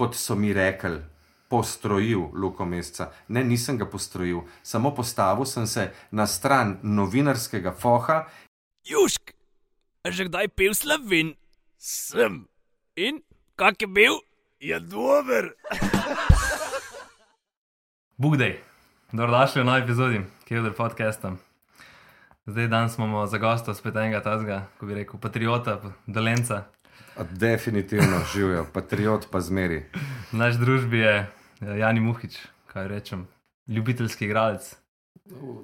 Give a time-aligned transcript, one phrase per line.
[0.00, 0.96] kot so mi rekli,
[1.48, 3.10] postrojil Luko Mesca.
[3.28, 8.24] Ne, nisem ga postrojil, samo postavil sem se na stran novinarskega foha.
[8.88, 9.34] Južk,
[10.08, 11.36] že kdaj pil slovin?
[11.76, 12.48] Sem.
[12.96, 13.20] In
[13.60, 14.16] kak je bil?
[14.60, 15.52] Je dober.
[18.20, 18.56] Bugdej,
[19.12, 21.36] dobrodošli v novi epizodi Kevdr podcasta.
[22.48, 25.76] Zdaj danes imamo za gosta spet enega tazga, ko bi rekel, patriota,
[26.06, 26.64] dolenca.
[27.16, 29.84] A Definitivno živijo, patriot pa zmeri.
[30.30, 31.26] V naši družbi je eh,
[31.76, 33.26] Jani Muhič, kaj rečem,
[33.66, 34.76] ljubiteljski igralec,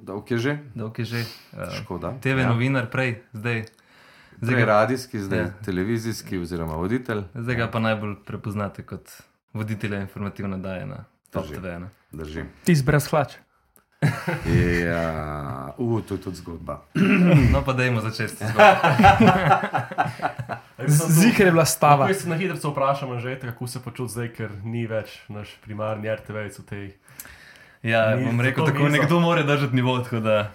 [0.03, 0.59] Dolg je že?
[0.75, 1.21] dolg je že.
[1.53, 2.15] eh, Škoda.
[2.19, 2.49] TV Ja.
[2.49, 3.65] novinar prej, zdaj.
[4.37, 5.51] Zdaj Zdaj ga, radijski, zdaj Ja.
[5.61, 7.23] televizijski oziroma voditelj.
[7.35, 9.11] zdaj ga pa najbolj prepoznate kot
[9.53, 11.47] voditelja informativne daje na Top.
[11.47, 11.67] TV.
[11.81, 11.89] Ne?
[12.13, 12.45] Drži.
[12.65, 13.33] Ti brez hlač.
[14.83, 15.05] Ja,
[15.75, 16.81] uh, to je tudi zgodba.
[17.53, 18.45] No, pa dajmo začeti.
[20.87, 22.07] Zihar je bila stava.
[22.07, 26.09] Ko se na hitro vprašamo, že, kako se počuti zdaj, ker ni več naš primarni
[26.11, 26.87] RTV v tej.
[27.83, 28.89] Ja, Ni bom rekel, tako mizo.
[28.93, 30.51] nekdo mora držati nivo, tako da.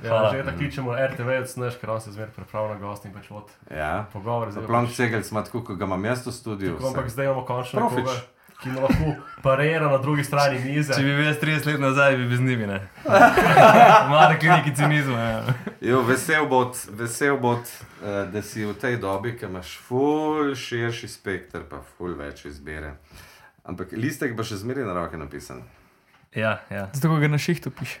[0.00, 3.26] Ja, že tako kličemo RTV, znaš, ker on se zmeraj pripravlja na gost in pač
[3.26, 4.04] vod Ja.
[4.12, 4.50] pogovor.
[4.50, 6.76] zdaj Zaplon pač- cegelc ima tako, kot ga imam jaz v studiu.
[6.76, 7.98] Tako, Ampak zdaj imamo končno Profič.
[7.98, 8.20] nekoga,
[8.64, 10.94] ki mu lahko parira na drugi strani mize.
[10.96, 12.66] Če bi bil jaz 30 let nazaj, bi bil z njimi.
[12.70, 12.80] ne.
[14.10, 15.18] Mlade kliniki cinizma.
[15.18, 15.54] Ja.
[15.80, 21.08] Jo, vesel bod, vesel bod uh, da si v tej dobi, ki imaš ful širši
[21.12, 22.96] spekter, pa ful več izbire.
[23.64, 25.60] Ampak listek bo še zmeraj na roke napisan.
[26.34, 26.88] Ja, ja.
[26.92, 28.00] Zato ga na šihtu piše.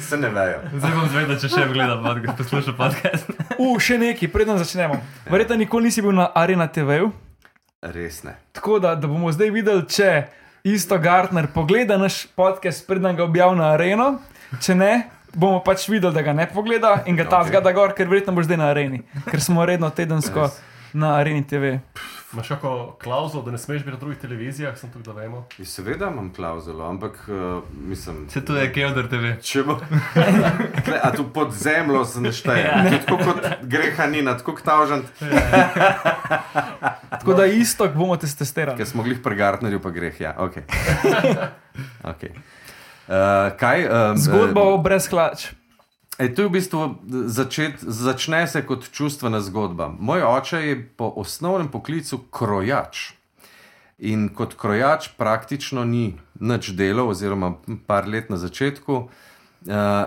[0.00, 0.58] Se ne vejo.
[0.74, 3.30] Zdaj bom zvedel, če še gledam podcast, poslušam podcast.
[3.56, 4.98] U, še nekaj, preden začnemo.
[5.30, 7.12] Verjetno nikoli nisi bil na Arena TV-ju,
[7.84, 8.32] Res ne.
[8.50, 10.10] tako da, da bomo zdaj videli, če
[10.64, 14.06] isto Gartner pogleda naš podcast, preden ga objavi na Areno.
[14.56, 14.92] Če ne,
[15.30, 17.50] bomo pač videli, da ga ne pogleda in ga ta Ok.
[17.50, 20.58] zgada gor, ker verjetno bo zdaj na Areni, ker smo redno tedensko Res.
[20.94, 21.78] Na Areni TV.
[22.32, 25.46] Imaš kako klauzulo, da ne smeš biti na drugih televizijah, sem tukaj, da vemo.
[25.58, 28.28] In seveda imam klauzulo, ampak uh, mislim.
[28.30, 29.34] Se tu je Kevdr TV.
[29.42, 29.78] Če bo.
[30.86, 32.64] Tle, a tu pod zemljo se ne šteje.
[32.64, 32.84] Ja.
[32.84, 32.98] Ja.
[33.06, 35.04] Tako kot greha ni, tako kot tavžant,
[37.10, 38.76] Tako da isto bomo tes testirali.
[38.76, 40.20] ker smo glih pri Gartnerju, pa greh.
[40.20, 40.54] Ja, ok.
[42.12, 42.30] okay.
[43.08, 43.86] Uh, kaj?
[43.88, 45.50] Um, Zgodba o brez hlač.
[46.18, 46.80] E, to je v bistvu
[47.26, 49.90] začet, začne se kot čustvena zgodba.
[49.98, 53.12] Moj oče je po osnovnem poklicu krojač.
[53.98, 57.54] In kot krojač praktično ni nič delal, oziroma
[57.86, 59.08] par let na začetku.
[59.66, 60.06] Uh,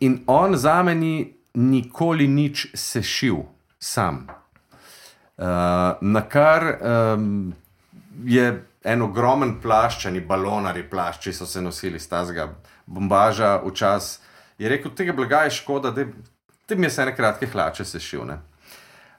[0.00, 3.44] in on za me ni nikoli nič sešil,
[3.78, 4.26] sam.
[5.36, 7.54] Uh, na kar um,
[8.24, 12.54] je en ogromen plašč, eni balonari plašči so se nosili z tazga
[12.86, 14.25] bombaža včasih.
[14.58, 16.04] Je rekel, tega blaga je škoda, da
[16.66, 18.24] te mi je vse ene kratke hlače sešil.
[18.24, 18.38] Ne?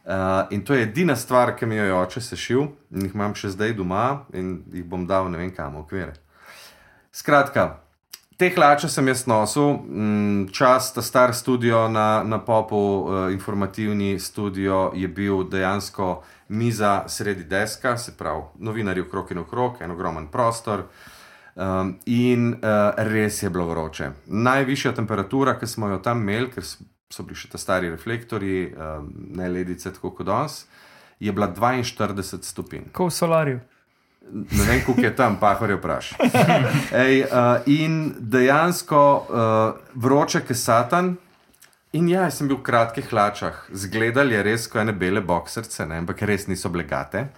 [0.08, 2.62] Uh, in to je edina stvar, ki mi jo je oče sešil,
[2.96, 6.14] in jih imam še zdaj doma, in jih bom dal ne vem kam, okvire.
[7.12, 7.66] Skratka,
[8.40, 14.16] te hlače sem jaz nosil, mm, čas, ta star studio na, na popu, uh, informativni
[14.20, 16.24] studio je bil dejansko
[16.56, 20.88] miza sredi deska, se pravi, novinarji okrog in okrog, en ogromen prostor.
[21.58, 24.12] Um, in uh, res je bilo vroče.
[24.28, 29.08] Najvišja temperatura, ki smo jo tam imeli, ker so bili še ti stari reflektorji, um,
[29.40, 30.60] ne ledice, tako kot danes,
[31.18, 32.92] je bila 42 stopinj.
[32.94, 33.58] Ko v solarju.
[34.28, 36.12] Ne vem, kako je tam, pahor je vpraš.
[37.06, 41.16] Ej, uh, in dejansko uh, vroče, ki satan.
[41.98, 45.88] In ja, jaz sem bil v kratkih hlačah, zgledali je res kot ene bele boksrce,
[45.90, 46.04] ne?
[46.04, 47.32] ampak res niso blegate,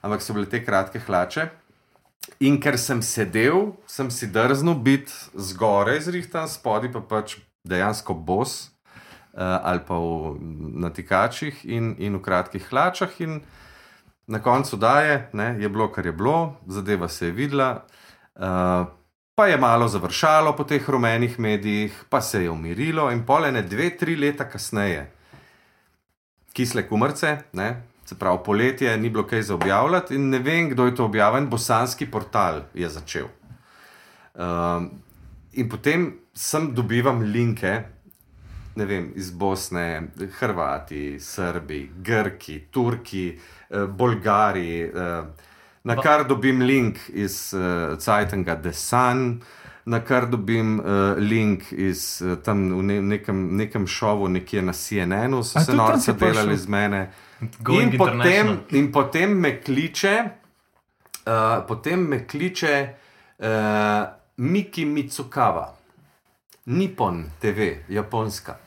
[0.00, 1.50] ampak so bile te kratke hlače.
[2.40, 8.70] In ker sem sedel, sem si drznil biti zgoraj zrihtan, spodaj pa pač dejansko bos
[9.32, 10.36] uh, ali pa v
[10.84, 13.12] natikačih in, in v kratkih hlačah.
[13.20, 13.40] In
[14.30, 17.84] na koncu daje, ne, je bilo, kar je bilo, zadeva se je videla.
[18.36, 18.88] Uh,
[19.40, 23.96] Pa je malo završalo po teh rumenih medijih, pa se je umirilo, in polene dve,
[23.96, 25.06] tri leta kasneje,
[26.52, 30.86] kisle kumrce, ne, se pravi poletje, ni bilo kaj za objavljati, in ne vem, kdo
[30.86, 33.28] je to objavil, bosanski portal je začel.
[34.34, 34.90] Um,
[35.52, 37.82] in potem sem dobivam linke,
[38.74, 40.10] ne vem, iz Bosne,
[40.40, 43.38] Hrvati, Srbi, Grki, Turki,
[43.70, 44.82] eh, Bolgari.
[44.82, 45.48] Eh,
[45.84, 49.40] na kar dobim link iz uh, Cajtanga The Sun,
[49.86, 54.72] na kar dobim uh, link iz uh, tam v ne, nekem, nekem šovu, nekje na
[54.72, 56.34] CNN-u, so A se norce si prišel?
[56.34, 57.02] delali z mene.
[57.40, 60.14] In potem, in potem me kliče,
[61.24, 62.74] uh, potem me kliče
[63.40, 65.70] uh, Miki Mitsukava,
[66.66, 68.58] Nippon TV, japonska.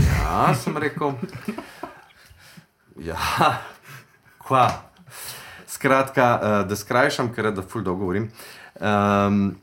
[0.00, 1.12] Ja, sem rekel.
[2.98, 3.18] Ja,
[4.46, 4.64] kva.
[5.68, 8.30] Skratka, uh, da skrajšam, ker da ful dolgo govorim.
[8.80, 9.58] Um,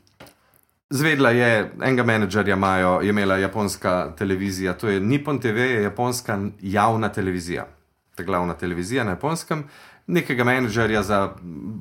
[0.96, 6.40] zvedla je, enega menedžerja imajo, je imela japonska televizija, to je Nippon TV, je japonska
[6.62, 7.68] javna televizija,
[8.16, 9.66] ta glavna televizija na japonskem.
[10.08, 11.20] Nekega menedžerja za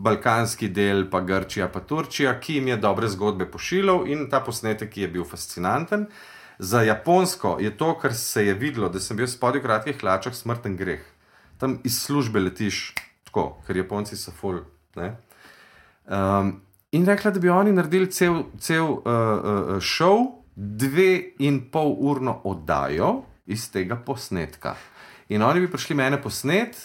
[0.04, 4.96] balkanski del, pa Grčija, pa Turčija, ki jim je dobre zgodbe pošiljal in ta posnetek
[4.96, 6.06] je bil fascinanten.
[6.58, 10.34] Za Japonsko je to, kar se je videlo, da sem bil spodaj v kratkih hlačah,
[10.34, 11.02] smrten greh.
[11.58, 12.94] Tam iz službe letiš
[13.24, 14.62] tako, ker Japonci so full.
[14.96, 16.63] Um,
[16.94, 22.36] in rekla, da bi oni naredili cel, cel uh, uh, šov, dve in pol urno
[22.44, 24.76] oddajo iz tega posnetka.
[25.28, 26.76] In oni bi prišli mene posnet,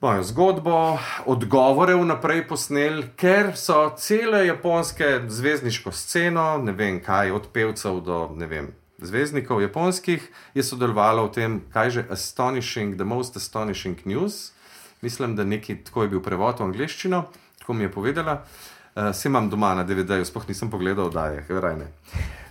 [0.00, 7.48] mojo zgodbo, odgovore vnaprej posneli, ker so cele japonske zvezdniško sceno, ne vem kaj, od
[7.54, 8.68] pevcev do ne vem.
[9.00, 14.52] Zvezdnikov japonskih je sodelovalo v tem, kaj že astonishing, the most astonishing news.
[15.00, 17.22] Mislim, da neki tako je bil prevod v angleščino,
[17.58, 18.44] tako mi je povedala.
[18.44, 21.86] Uh, Vse imam doma na DVD-ju, sploh nisem pogledal, da je rajne.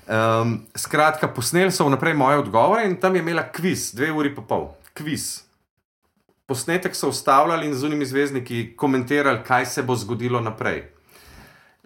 [0.09, 4.41] Um, skratka, posneli so vnaprej moje odgovore in tam je imela kviz, dve uri pa
[4.41, 5.43] pol, kviz.
[6.49, 10.87] Posnetek so ustavljali in z unimi zvezdniki komentirali, kaj se bo zgodilo naprej.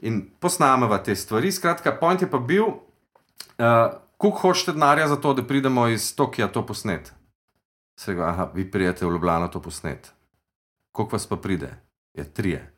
[0.01, 1.51] In posnameva te stvari.
[1.51, 2.79] Skratka, point je pa bil, uh,
[4.17, 7.13] koliko hočete denarja za to, da pridemo iz Tokija to posnet.
[7.99, 10.13] Se ga, aha, vi prijete v Ljubljano to posnet.
[10.91, 11.75] Koliko vas pa pride?
[12.13, 12.72] Je trije.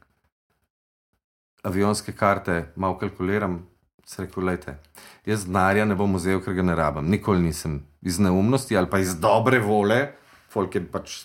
[1.66, 3.64] Avionske karte, malo kalkuliram,
[4.06, 4.78] se rekel, lejte.
[5.26, 7.08] Jaz denarja ne bom vzel, ker ga ne rabim.
[7.10, 10.12] Nikoli nisem iz neumnosti ali pa iz dobre vole,
[10.54, 11.24] folk je pač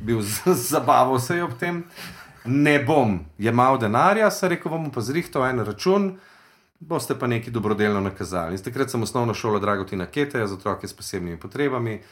[0.00, 0.20] bil
[0.70, 1.84] zabaval se je ob tem.
[2.44, 6.10] Ne bom jemal denarja, se rekel, bomo pa zrihtal en račun,
[6.80, 8.58] boste pa nekaj dobrodelno nakazali.
[8.58, 12.02] In takrat sem osnovno šolo Dragotina Kete za otroke s posebnimi potrebami.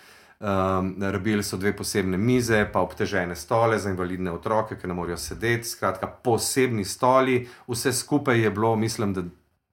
[0.43, 5.17] Um, rabili so dve posebne mize, pa obtežene stole za invalidne otroke, ki ne morejo
[5.17, 5.69] sedeti.
[5.69, 9.23] Skratka, posebni stoli, vse skupaj je bilo, mislim, da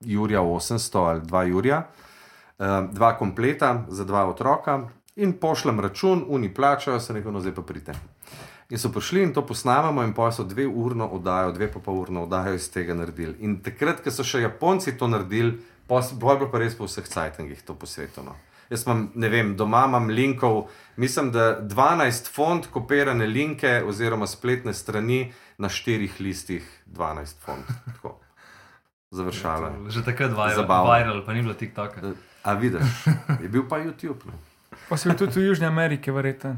[0.06, 1.80] Jurija 800 ali 2 Jurija,
[2.60, 4.84] um, dva kompleta za dva otroka
[5.16, 7.94] in pošljem račun, oni plačajo, se neko, no zdaj pa pridite.
[8.70, 11.98] In so prišli in to posnamemo, in pa so dve urno oddajo, dve pa pol
[12.00, 13.36] urno oddajo iz tega naredili.
[13.40, 15.58] In takrat, ko so še Japonci to naredili,
[15.90, 18.38] bolj je bilo pa res po vseh cajtangih to posvetovano.
[18.70, 24.74] Jaz imam, ne vem, doma imam linkov, mislim, da 12 font kopirane linke oziroma spletne
[24.74, 25.24] strani
[25.58, 27.66] na štirih listih 12 font.
[27.88, 28.20] Tako.
[29.12, 29.72] Završala.
[29.88, 30.94] Že takrat viral, Zabavno.
[30.94, 32.02] viral pa ni bilo TikToka.
[32.44, 32.86] A vidiš,
[33.42, 34.22] je bil pa YouTube.
[34.26, 34.34] No.
[34.90, 36.56] Pa si bil tudi v Južni Ameriki, verjetno.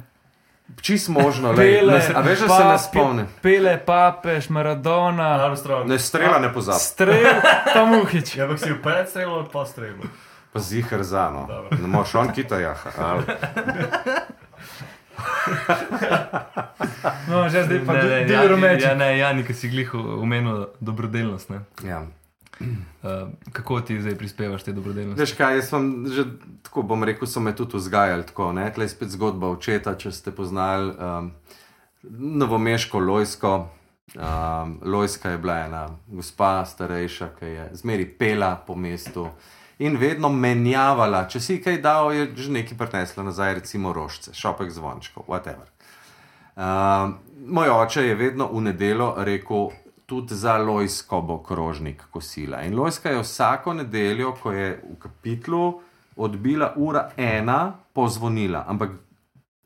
[0.78, 3.28] Čist možno, le, Pele, nas, a veš, da se ne papi- spomnim.
[3.42, 5.88] Pele, papež, Maradona, Armstrong.
[5.88, 6.80] Ne strela ne pozabi.
[6.80, 7.40] strel,
[7.74, 8.36] pa muhič.
[8.36, 10.08] Ja, ampak si v pred strelom pa strelom.
[10.53, 11.45] Pa zihar za no.
[11.45, 11.77] Dobro.
[11.77, 12.89] Ne moreš on kita jaha.
[12.98, 13.24] ali-
[17.27, 18.83] No, že zdaj pa Ne, ne, del ja, rumeči.
[18.83, 21.50] ja, ne, Jani, ki si glih omenil dobrodelnost.
[21.50, 21.59] Ne?
[21.83, 22.03] Ja.
[22.59, 25.18] Uh, kako ti zdaj prispevaš te dobrodelnosti?
[25.18, 26.25] Veš kaj, jaz sem že
[26.62, 28.51] tako, bom rekel, so me tudi vzgajali tako.
[28.51, 28.68] ne.
[28.69, 31.31] Tle je spet zgodba očeta, če ste poznali um,
[32.36, 33.53] novomeško Lojsko.
[34.12, 39.30] Um, Lojska je bila ena gospa, starejša, ki je zmeri pela po mestu
[39.81, 41.25] in vedno menjavala.
[41.30, 45.69] Če si kaj dal, je že nekaj prinesla nazaj, recimo rožce, šopek zvončkov, whatever.
[46.56, 47.18] Um,
[47.48, 49.72] moj oče je vedno v nedelo rekel,
[50.05, 52.62] tudi za Lojsko bo krožnik kosila.
[52.67, 55.82] In Lojska je vsako nedeljo, ko je v kapitlu
[56.15, 58.65] odbila ura ena, pozvonila.
[58.67, 58.89] Ampak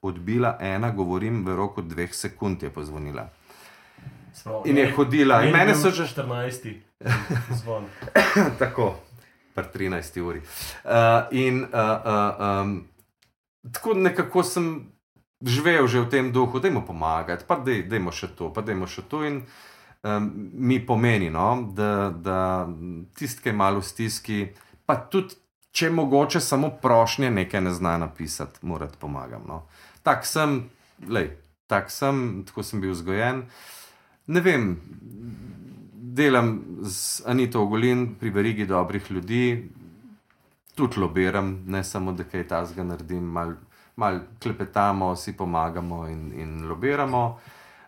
[0.02, 3.30] odbila ena, govorim v roku dveh sekund je pozvonila.
[4.34, 5.42] Sprav, In je hodila.
[5.44, 6.74] In mene so že 14.
[7.50, 7.86] zvon.
[8.60, 8.96] tako,
[9.56, 10.42] pri 13 uri.
[10.84, 10.92] Uh,
[11.32, 12.76] in uh, uh, um,
[13.72, 14.68] tako nekako sem
[15.46, 18.88] živel že v tem duhu, da jim pomagati, pa dej, dejmo še to, pa dejmo
[18.88, 19.24] še to.
[19.24, 19.42] In
[20.04, 22.68] um, mi pomeni, no, da, da
[23.16, 24.40] tisti, ki je malo v stiski,
[24.86, 25.40] pa tudi.
[25.76, 29.42] Če mogoče samo prošnje nekaj ne zna napisati, morate pomagam.
[29.44, 29.58] No.
[30.08, 30.70] Tak sem,
[31.04, 31.34] lej,
[31.68, 33.42] tak sem, tako sem bil vzgojen.
[34.32, 34.70] Ne vem,
[36.16, 39.70] delam z Anito Ogolin pri verigi dobrih ljudi,
[40.76, 43.56] tudi lobiram, ne samo da kaj tasga naredim, malo
[43.96, 47.40] mal klepetamo, si pomagamo in, in lobiramo.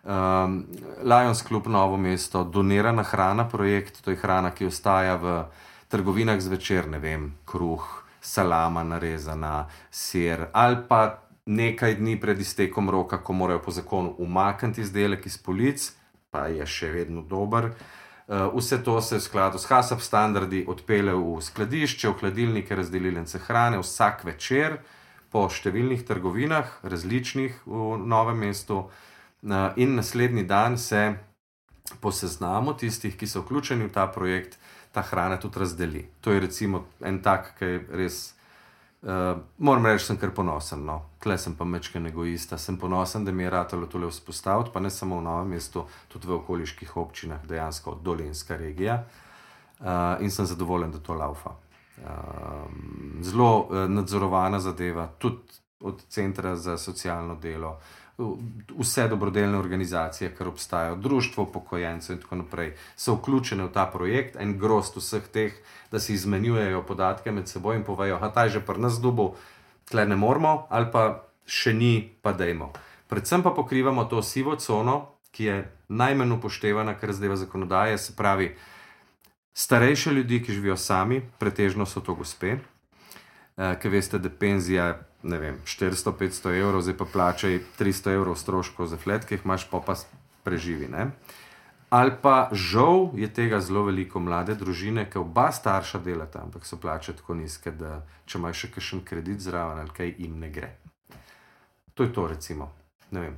[0.03, 0.65] Um,
[1.03, 5.43] Lions Club Novo mesto, donirana hrana projekt, to je hrana, ki ostaja v
[5.91, 7.83] trgovinah zvečer, ne vem, kruh,
[8.21, 14.81] salama narezana, sir ali pa nekaj dni pred iztekom roka, ko morajo po zakonu umakniti
[14.81, 15.91] izdelek iz polic,
[16.31, 17.71] pa je še vedno dober.
[17.71, 23.39] Uh, vse to se v skladu s HASAP standardi odpele v skladišče, v hladilnike, razdelilnice
[23.47, 24.81] hrane vsak večer,
[25.31, 29.07] po številnih trgovinah, različnih v novem mestu, uh,
[29.75, 31.15] in naslednji dan se
[31.99, 34.57] po seznamu tistih, ki so vključeni v ta projekt,
[34.91, 36.07] ta hrana tudi razdeli.
[36.21, 38.36] To je recimo en tak, ki je res.
[39.01, 40.81] Uh, moram reči, sem kar ponosen.
[40.85, 40.97] No.
[41.21, 42.57] Tle sem pa mečken egoista.
[42.57, 46.27] Sem ponosen, da mi je ratalo tole vzpostaviti, pa ne samo v novem mestu, tudi
[46.27, 49.03] v okoliških občinah, dejansko dolenska regija.
[49.79, 51.53] Uh, in sem zadovoljen, da to laufa.
[51.97, 52.65] Uh,
[53.21, 57.77] zelo uh, nadzorovana zadeva, tudi od Centra za socialno delo,
[58.17, 64.35] vse dobrodelne organizacije, ki obstajajo, društvo upokojencev in tako naprej, so vključene v ta projekt,
[64.39, 65.53] en grost vseh teh,
[65.91, 69.35] da si izmenjujejo podatke med seboj in povejo, da je že pri nas dubu,
[69.85, 72.73] tle ne moramo, ali pa še ni, pa dajmo.
[73.07, 78.15] Predvsem pa pokrivamo to sivo cono, ki je najmanj upoštevana, kar zdaj v zakonodaji, se
[78.15, 78.55] pravi,
[79.53, 85.37] starejše ljudi, ki živijo sami, pretežno so to gospe, eh, ki veste, da penzija ne
[85.41, 89.81] vem, 400-500 evrov, zdaj pa plačaj 300 evrov stroškov za flet, ki jih imaš, pa
[89.81, 89.97] pa
[90.43, 90.87] preživi.
[90.87, 91.11] Ne?
[91.89, 96.77] Ali pa žal je tega zelo veliko mlade družine, ki oba starša delata, ampak so
[96.77, 100.73] plače tako nizke, da če imaš še kakšen kredit zraven ali kaj jim ne gre.
[101.95, 102.69] To je to, recimo.
[103.11, 103.37] Ne vem,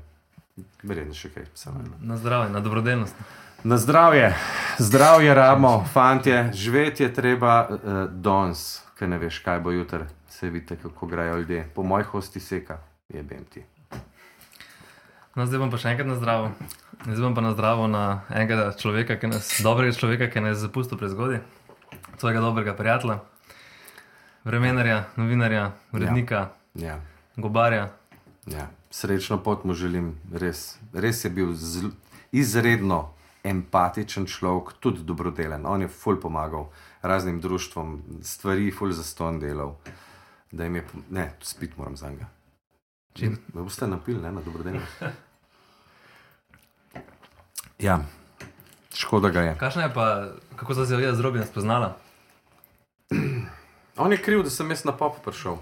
[0.84, 1.46] verjetno še kaj.
[1.54, 3.16] Samo, Na zdravje, na dobrodelnost.
[3.64, 4.34] Na zdravje,
[4.80, 10.08] zdravje ramo, fantje, živeti je treba uh, danes, ker ne veš, kaj bo jutri.
[10.30, 11.70] Se vidite, kako grejo ljudje.
[11.76, 12.78] Po mojih hosti seka,
[13.10, 13.58] je BMT.
[15.36, 16.52] No, zdaj bom pa še enkrat na zdravo.
[17.02, 20.64] Zdaj bom pa na zdravo na enega človeka, ki nas, dobrega človeka, ki nas je
[20.64, 21.40] zapustil prezgodaj,
[22.18, 23.20] svojega dobrega prijatelja,
[24.44, 27.00] vremenarja, novinarja, urednika, Ja,
[27.36, 27.90] gobarja.
[28.46, 28.68] ja.
[28.92, 31.90] Srečno pot mu želim, res, res je bil zl,
[32.32, 35.66] izredno empatičen človek, tudi dobrodelen.
[35.66, 36.68] On je ful pomagal
[37.02, 39.76] raznim društvom, stvari ful za ston delal.
[40.52, 42.26] Da jim je, ne, spit moram za njega.
[43.14, 43.38] Čim?
[43.54, 45.02] Me boste napili, ne, na dobrodelnost.
[47.80, 48.00] Ja,
[48.96, 49.56] škoda ga je.
[49.58, 51.96] Kakšna je pa, kako so se jaz z Robijem spoznala?
[54.04, 55.58] On je kriv, da sem jaz na pop prišel.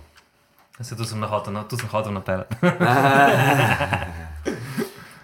[0.82, 2.56] Se tu sem nahotel, no, tu sem hotel napeljati.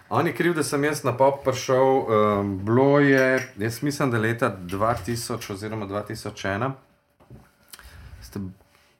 [0.10, 2.06] On je kriv, da sem jaz na pop prišel.
[2.06, 6.72] Um, bilo je, jaz mislim, da leta 2000 oziroma 2001.
[8.22, 8.40] Ste,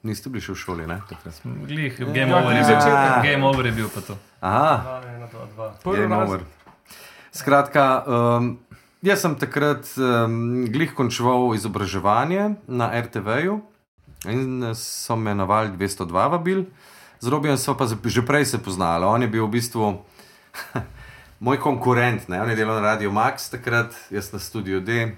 [0.04, 1.00] niste bili še v šoli, ne?
[1.08, 1.40] takrat?
[1.44, 2.76] Glih, Ja, game over je glih bil.
[2.76, 3.24] začetek.
[3.24, 4.16] Game over je bil pa to.
[4.42, 5.70] Aha, 2, 1, 2, 2.
[5.84, 6.28] Prvi game razred.
[6.30, 6.40] over.
[7.32, 8.60] Skratka, um,
[9.02, 13.62] jaz sem takrat um, glih končal izobraževanje na RTV-ju
[14.26, 16.66] in eh, so me na val 202 vabil.
[17.20, 19.04] Z Robijem so pa že prej se poznali.
[19.04, 20.04] On je bil v bistvu
[21.44, 22.40] moj konkurent, ne?
[22.40, 25.16] on je delal na Radio Max takrat, jaz na studiu D.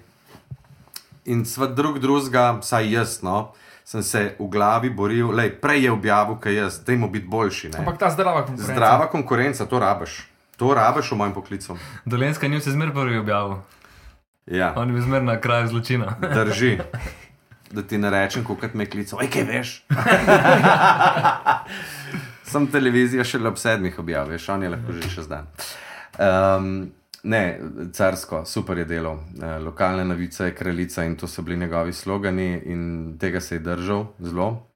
[1.25, 3.53] In sva drug drugega, vsaj jaz, no,
[3.85, 7.69] sem se v glavi boril, lej, prej je objavil, kaj jaz, dajmo biti boljši.
[7.69, 7.79] Ne?
[7.79, 8.73] Ampak ta zdrava konkurenca.
[8.73, 10.25] Zdrava konkurenca, to rabiš.
[10.57, 11.77] To rabiš v mojem poklicu.
[12.05, 13.57] Dolenska ni se zmer prvi objavil.
[14.45, 16.15] Ja, On je zmer na kraju zločina.
[16.21, 16.79] drži.
[17.71, 19.83] Da ti ne rečem, kako me klical, aj kaj veš.
[22.51, 25.47] Sem televizijo šele ob sedmih objaviš, on je lahko že čez dan.
[26.17, 26.91] Um,
[27.25, 27.60] ne,
[27.94, 29.12] carsko, super je delo.
[29.13, 33.60] Uh, lokalna novica je kraljica in to so bili njegovi slogani in tega se je
[33.60, 34.67] držal zelo.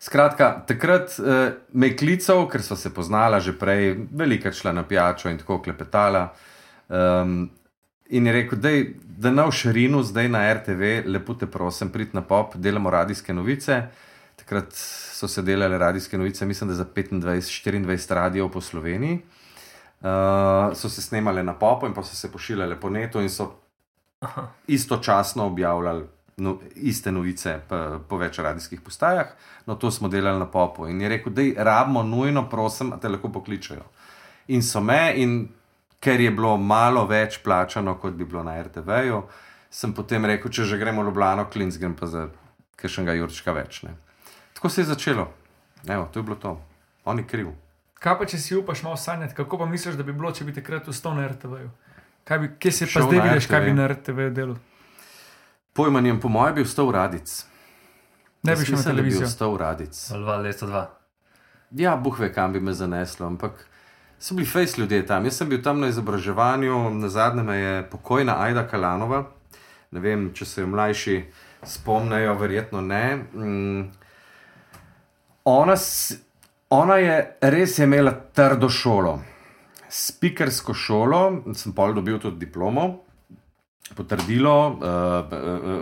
[0.00, 4.82] Skratka, takrat uh, me je klical, ker so se poznala že prej, velika šla na
[4.82, 6.32] pijačo in tako klepetala.
[6.88, 7.50] Um,
[8.08, 12.22] in je rekel, dej, da na Širinu, zdaj na RTV, lepo te prosim, prid na
[12.22, 13.82] pop, delamo radijske novice.
[14.36, 19.22] Takrat so se delale radijske novice, mislim, da za 25-24 radijev po Sloveniji.
[20.04, 23.46] Uh, so se snemale na popu in pa so se pošiljale po netu in so
[24.66, 26.04] istočasno objavljali
[26.36, 29.32] no, iste novice po, po več radijskih postajah.
[29.66, 30.88] No, to smo delali na popu.
[30.88, 33.84] In je rekel, da je rabimo nujno, prosim, da te lahko pokličajo.
[34.54, 35.38] In so me, in
[36.04, 39.22] ker je bilo malo več plačano, kot bi bilo na RTV-ju,
[39.70, 42.28] sem potem rekel, če že gremo v Ljubljano, klinc grem pa za
[42.76, 43.82] kakšnega Jurčka več.
[43.86, 43.96] Ne.
[44.54, 45.30] Tako se je začelo.
[45.88, 46.58] Evo, to je bilo to.
[47.04, 47.54] On je kriv.
[48.04, 50.52] Kaj pa če si upaš malo sanjati, kako pa misliš, da bi bilo, če bi
[50.52, 51.70] takrat vstal na RTV-ju?
[52.28, 53.64] Kaj bi, kje se pa zdaj vidiš, kaj RTV?
[53.64, 54.58] bi na RTV delal?
[55.72, 57.32] Pojma njem, po mojem, bi vstal radic.
[58.44, 59.28] Ne bi šel na mislim, da bi televizijo.
[59.28, 60.02] vstal radic.
[60.12, 60.82] Alva, leto dva.
[61.70, 63.64] Ja, buh ve, kam bi me zaneslo, ampak
[64.20, 65.24] so bili fejs ljudje tam.
[65.24, 69.24] Jaz sem bil tam na izobraževanju, na zadnje me je pokojna Aida Kalanova.
[69.90, 71.16] Ne vem, če se jo mlajši
[71.64, 73.16] spomnijo, verjetno ne.
[73.32, 73.88] Mm.
[75.44, 75.76] Ona,
[76.74, 79.18] ona je res imela trdo šolo,
[79.88, 81.20] spikersko šolo,
[81.54, 82.88] sem pol dobil tudi diplomo,
[83.94, 85.34] potrdilo uh,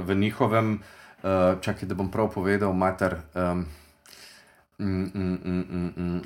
[0.07, 0.75] v njihovem,
[1.23, 3.21] uh, čakaj, da bom prav povedal, mater.
[3.35, 3.65] Um,
[4.79, 6.19] mm, mm, mm, mm, mm,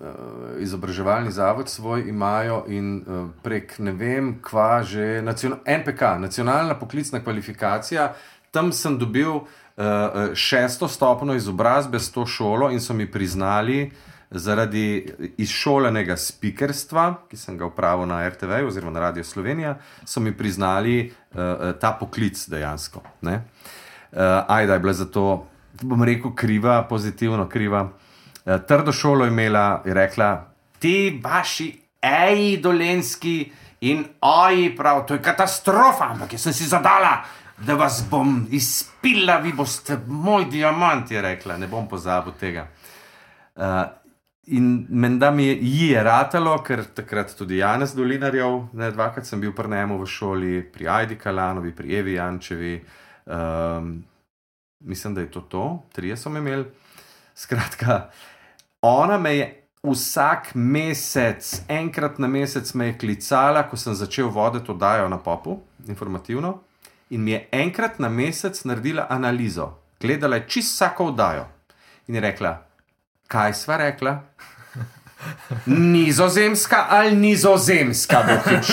[0.00, 5.20] uh, izobraževalni zavod svoj imajo in uh, prek ne vem, kva že,
[5.66, 8.12] NPK, nacionalna poklicna kvalifikacija,
[8.54, 9.42] tam sem dobil uh,
[9.76, 13.90] uh, šesto stopno izobrazbe s to šolo in so mi priznali.
[14.30, 15.06] Zaradi
[15.38, 21.06] izšolenega spikerstva, ki sem ga upravil na RTV oziroma na Radio Slovenija, so mi priznali
[21.06, 23.02] uh, ta poklic dejansko.
[23.22, 23.38] Uh,
[24.48, 25.46] Ajda je bila za to,
[25.82, 27.82] bom rekel, kriva, pozitivno kriva.
[28.44, 35.14] Uh, trdo šolo je imela in rekla: Ti vaši eji dolenski in oji, prav, to
[35.14, 37.18] je katastrofa, ampak jaz sem si zadala,
[37.58, 42.66] da vas bom izpila, vi boste moj diamant, je rekla, ne bom pozabil tega.
[43.54, 43.84] Uh,
[44.46, 45.58] In menda mi je,
[45.88, 50.62] je ratalo, ker takrat tudi Janez Dolinarjev, ne, dvakrat sem bil pri njemu v šoli,
[50.72, 52.74] pri Aidi Kalanovi, pri Evi Jančevi.
[53.24, 54.04] Um,
[54.84, 56.64] mislim, da je to to, trije so me imeli.
[57.34, 58.10] Skratka,
[58.82, 59.46] ona me je
[59.82, 65.58] vsak mesec, enkrat na mesec me je klicala, ko sem začel voditi oddajo na popu,
[65.88, 66.58] informativno,
[67.10, 69.72] in mi je enkrat na mesec naredila analizo.
[70.00, 71.46] Gledala je čisto vsako oddajo
[72.08, 72.63] in je rekla,
[73.34, 74.22] kaj sva rekla?
[75.66, 78.70] Nizozemska ali nizozemska, bohič.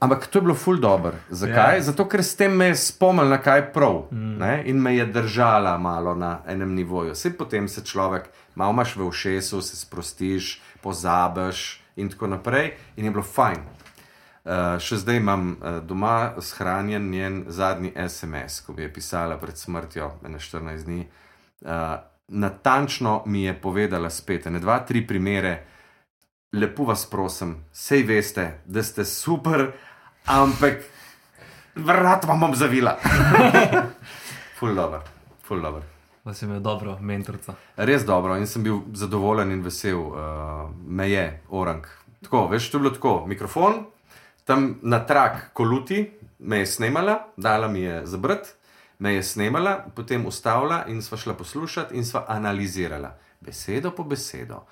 [0.00, 1.12] Ampak to je bilo ful dobro.
[1.30, 1.76] Zakaj?
[1.76, 1.82] Ja.
[1.82, 4.66] Zato, ker s tem me je spomnil na kaj prav mm.
[4.70, 7.12] in me je držala malo na enem nivoju.
[7.12, 13.04] Vse potem se človek, malo imaš v ušesu, se sprostiš, pozabiš in tako naprej, in
[13.04, 13.58] je bilo fajn.
[14.48, 19.58] Uh, še zdaj imam uh, doma shranjen njen zadnji SMS, ko mi je pisala pred
[19.58, 21.02] smrtjo, na 14 dni.
[21.60, 25.64] Uh, natančno mi je povedala spet, ne dva, tri primere.
[26.52, 29.66] Lepo vas prosim, sej veste, da ste super,
[30.24, 30.80] ampak
[31.74, 32.96] vrat vam bom zavila.
[34.58, 35.02] ful dobro,
[35.44, 35.82] ful dobro.
[36.24, 37.54] Pa si imel dobro mentorico.
[37.76, 41.86] Res dobro in sem bil zadovoljen in vesel, uh, me je orang.
[42.22, 43.84] Tako, veš, to je bilo tako, mikrofon,
[44.44, 46.02] tam na trak koluti,
[46.38, 48.57] me je snemala, dala mi je zabrt,
[48.98, 54.62] me je snemala, potem ustavila in sva šla poslušati in sva analizirala besedo po besedo,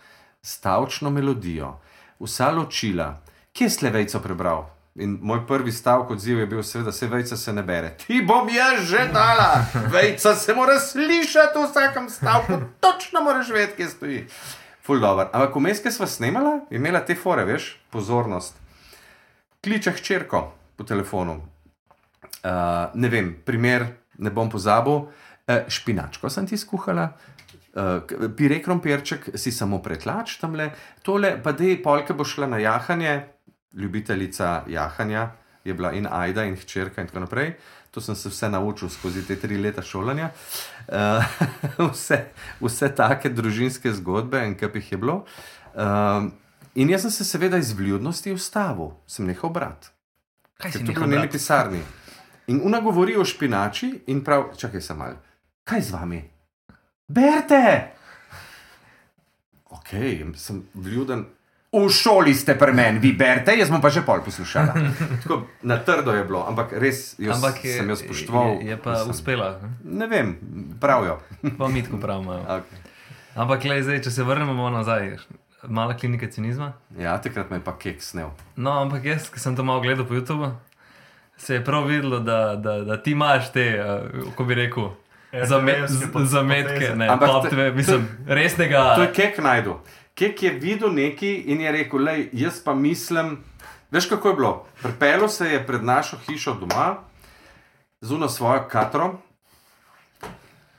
[0.43, 1.81] stavčno melodijo,
[2.21, 4.67] vsa ločila, kje si levejco prebral.
[4.97, 7.97] In moj prvi stavek odziv je bil, seveda, se vejca se ne bere.
[8.07, 13.77] Ti bom jaz že dala, vejca se mora slišati v vsakem stavku, točno moraš vedeti,
[13.77, 14.27] kje stoji.
[14.87, 15.29] Ful dobro.
[15.33, 18.57] Ampak vmes, ki sva snemala, je imela te fore, veš, pozornost.
[19.65, 21.43] Kliče hčerko po telefonu.
[22.47, 23.87] Uh, ne vem, primer,
[24.19, 25.07] ne bom pozabil.
[25.47, 27.13] Uh, špinačko sem ti skuhala,
[27.79, 30.73] uh, pire krompirček si samo pretlač tam le,
[31.07, 33.21] tole pa dej polke bo šla na jahanje,
[33.77, 35.29] ljubiteljica jahanja
[35.67, 37.55] je bila in Aida in hčerka in tako naprej.
[37.91, 40.31] To sem se vse naučil skozi te tri leta šolanja.
[40.89, 41.25] Uh,
[41.93, 42.25] vse,
[42.61, 45.25] vse take družinske zgodbe in kaj jih je bilo.
[45.75, 46.29] Uh,
[46.75, 49.89] in jaz sem se seveda iz vljudnosti ustavil, sem nehal brati.
[50.57, 51.83] Kaj Ker si tukaj v njeni pisarni.
[52.47, 55.17] In ona govori o špinači in prav, čakaj sem mal,
[55.65, 56.21] kaj z vami?
[57.09, 57.63] Berte!
[59.71, 59.91] Ok,
[60.37, 61.25] sem vljuden.
[61.77, 64.73] V šoli ste pri meni, vi berete, jaz bom pa že pol poslušala.
[65.23, 68.63] Tako, na trdo je bilo, ampak res jo, Ampak je, sem jo spoštoval.
[68.63, 69.49] je, je pa Mislim, uspela,
[69.85, 70.07] ne?
[70.07, 70.39] Vem,
[70.81, 71.19] pravijo.
[71.59, 72.39] pa mitko pravimo.
[72.57, 72.81] Okay.
[73.37, 75.19] Ampak, glej, zdaj, če se vrnemo nazaj,
[75.69, 76.73] mala klinika cinizma.
[76.97, 78.31] Ja, takrat me je pa kek snel.
[78.57, 80.55] No, ampak jaz, ki sem to malo gledal po YouTubu,
[81.37, 83.67] se je prav videlo, da, da, da ti imaš te,
[84.21, 84.89] uh, ko bi rekel,
[86.13, 86.95] pot- zametke, poteze.
[86.95, 88.95] ne, Ampak pop te- mislim, resnega.
[88.95, 89.79] To je kek najdu.
[90.15, 93.39] Kek je videl nekaj in je rekel, lej, jaz pa mislim,
[93.91, 94.53] veš kako je bilo.
[94.83, 96.95] Pripelo se je pred našo hišo doma,
[98.01, 99.19] zuno svojo katro,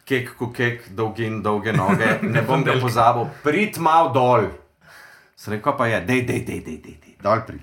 [0.06, 4.48] kek, ko kek, dolge in dolge noge, ne bom ga pozabil, prid mal dol.
[5.36, 7.62] Sem rekel, pa je, dej, dej, dej, dej, dej, dej dol prid.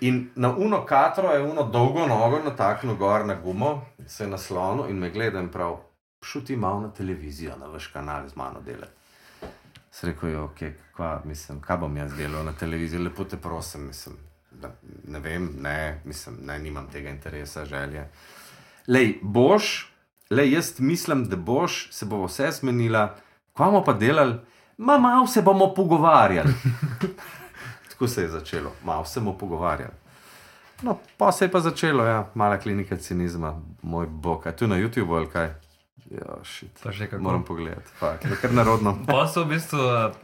[0.00, 4.90] In na uno katro je uno dolgo nogo nataknil gor na gumo, se je naslonil
[4.90, 5.76] in me gleda in prav,
[6.22, 8.92] šuti malo na televizijo, na vaš kanal z mano delati.
[9.90, 13.86] Se rekel, je, okay, kva, mislim, kaj bom jaz delal na televiziji, lepo te prosim,
[13.86, 14.16] mislim,
[14.50, 14.72] da,
[15.08, 18.08] ne vem, ne, mislim, ne, nimam tega interesa, želje.
[18.86, 19.92] Lej, boš,
[20.30, 23.14] lej, jaz mislim, da boš, se bo vse zmenila,
[23.52, 24.34] kva bomo pa delali,
[24.76, 26.54] ma malo se bomo pogovarjali.
[27.94, 29.92] Tako se je začelo, malo se bomo pogovarjali.
[30.82, 34.76] No, pa se je pa začelo, ja, mala klinika cinizma, moj bog, a tu na
[34.76, 35.54] YouTubu ali kaj.
[36.10, 36.74] Ja, shit.
[36.82, 37.22] Pa še kako.
[37.22, 38.96] Moram pogledati, fakt, je kar narodno.
[39.06, 40.16] Pa so v bistvu uh,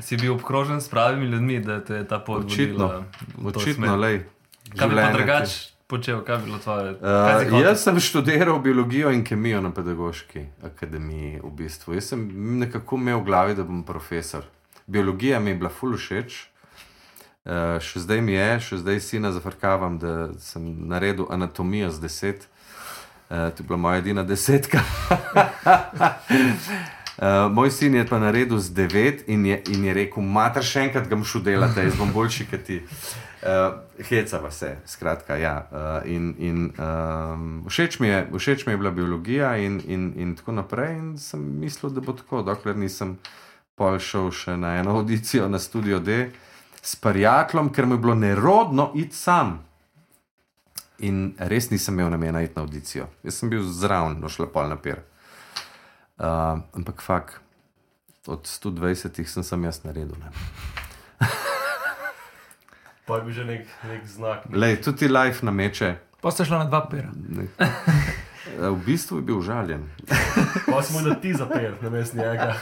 [0.00, 3.02] si bil obkrožen s pravimi ljudmi, da te je ta pot vodila
[3.44, 4.22] Očitno, lej.
[4.70, 5.56] Kaj bi pa življenje drugač,
[5.90, 6.94] počel, kaj bi bilo tvoje?
[7.02, 11.42] Uh, jaz sem študiral biologijo in kemijo na pedagoški akademiji.
[11.42, 11.98] V bistvu.
[11.98, 12.24] Jaz sem
[12.62, 14.46] nekako imel v glavi, da bom profesor.
[14.86, 16.49] Biologija mi je bila ful všeč.
[17.40, 22.42] Uh, še zdaj mi je, še zdaj sina zafrkavam, da sem naredil anatomijo z deset.
[23.30, 24.82] Uh, to je bila moja edina desetka.
[27.16, 30.84] Uh, moj sin je pa naredil z devet in je, in je rekel: Mater, še
[30.90, 32.82] enkrat ga mušu delati, jaz bom boljši kot ti.
[33.40, 33.72] Uh,
[34.04, 35.40] hecava se, skratka.
[35.40, 35.54] Ja.
[35.72, 40.36] Uh, in, in, um, všeč, mi je, všeč mi je bila biologija in, in, in
[40.36, 40.92] tako naprej.
[40.98, 43.16] In sem mislil, da bo tako, dokler nisem
[43.80, 46.28] pol šel še na eno audicijo na studio D
[46.82, 49.58] s prijateljem, ker mi je bilo nerodno iti sam.
[50.98, 53.06] In res nisem imel namena iti na audicijo.
[53.22, 55.00] Jaz sem bil zraven, no šlo pol napir.
[56.20, 57.40] Uh, ampak fakt,
[58.26, 60.16] od 120 sem sam jaz naredil.
[60.20, 60.30] Ne.
[63.06, 64.44] Pa je bil že nek, nek znak.
[64.52, 65.94] Lej, tudi life nameče.
[66.20, 67.08] Pa ste šli na dva pera.
[67.28, 67.48] Ne.
[68.60, 69.84] V bistvu je bil žaljen.
[70.66, 72.54] Pa smo da ti zapel, na mestu njega.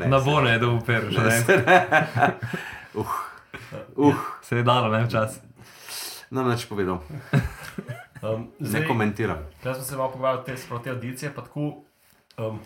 [0.00, 1.42] Ne, Na bone je dobil per, že ne.
[2.94, 4.14] Uh,
[4.46, 5.42] Se je dalo, ne včasih.
[6.30, 6.98] nam več povedal,
[8.24, 9.38] Um, ne zdaj, komentiram.
[9.64, 11.84] Jaz sem se malo pogovarjal te, sproti te audicije, pa tako,
[12.38, 12.60] um,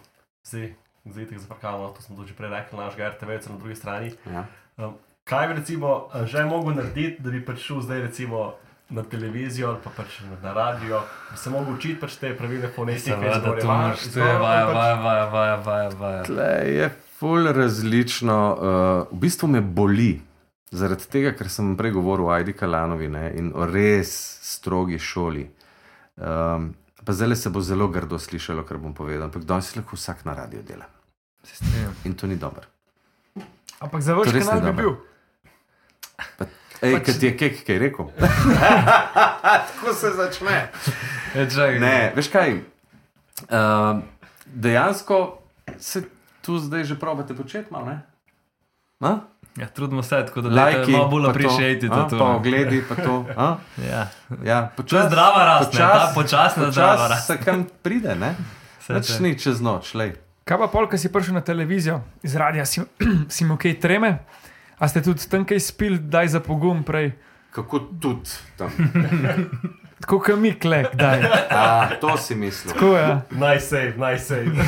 [0.47, 0.69] zdaj,
[1.05, 4.13] zdaj te zaparkavamo, to smo tudi prej rekli, naš RTV na drugi strani.
[4.31, 4.45] Ja.
[4.77, 8.55] Um, kaj bi recimo a, že mogel narediti, da bi pač šel zdaj recimo
[8.89, 13.19] na televizijo ali pa pač na, radio, bi se mogel učiti pač te pravilne fonetike.
[13.19, 16.23] Seveda, to moraš, to je vaja, vaja, vaja, vaja, vaja, vaja.
[16.23, 18.39] Tle je ful različno.
[18.55, 20.23] Uh, v bistvu me boli.
[20.71, 24.11] Zaradi tega, ker sem prej govoril o Aidi Kalanovi ne, in o res
[24.45, 25.47] strogi šoli.
[26.21, 30.27] Um, pa zdaj se bo zelo grdo slišalo, kar bom povedal, ampak danes lahko vsak
[30.29, 30.85] na radio dela.
[32.05, 32.69] In to ni dobro.
[33.81, 34.93] Ampak za res kanal bi bil.
[36.83, 38.11] Ej, Pač- kaj ti je kek, kaj je rekel?
[39.73, 40.59] Tako se začne.
[41.35, 41.47] E.
[41.81, 42.61] Ne, veš kaj?
[43.49, 44.05] Uh,
[44.47, 45.41] dejansko
[45.81, 46.05] se
[46.49, 48.01] tu zdaj že probate početi, malo ne?
[49.05, 49.29] A?
[49.61, 52.19] Ja, trudimo se, tako da Lajki, malo bolj pa to, appreciate a, to.
[52.19, 53.15] Pa ogledi, pa to.
[53.37, 53.49] a?
[53.93, 54.09] Ja.
[54.45, 57.27] Ja, To je počas, zdrava rast, ne, ta počasna zdrava počas rast.
[57.27, 58.33] se kam pride, ne?
[58.89, 60.17] Več ni čez noč, lej.
[60.49, 62.81] Kaj pa pol, ko si prišel na televizijo iz radia, si,
[63.29, 64.25] si mu kaj treme?
[64.81, 67.13] A ste tudi tam kaj spil, daj za pogum prej?
[67.53, 68.73] Kako tudi tam.
[70.01, 71.27] Tako kot mi klek, daj.
[71.51, 72.73] A, to si mislil.
[72.73, 73.07] Tako je.
[73.35, 74.67] Naj save, naj save.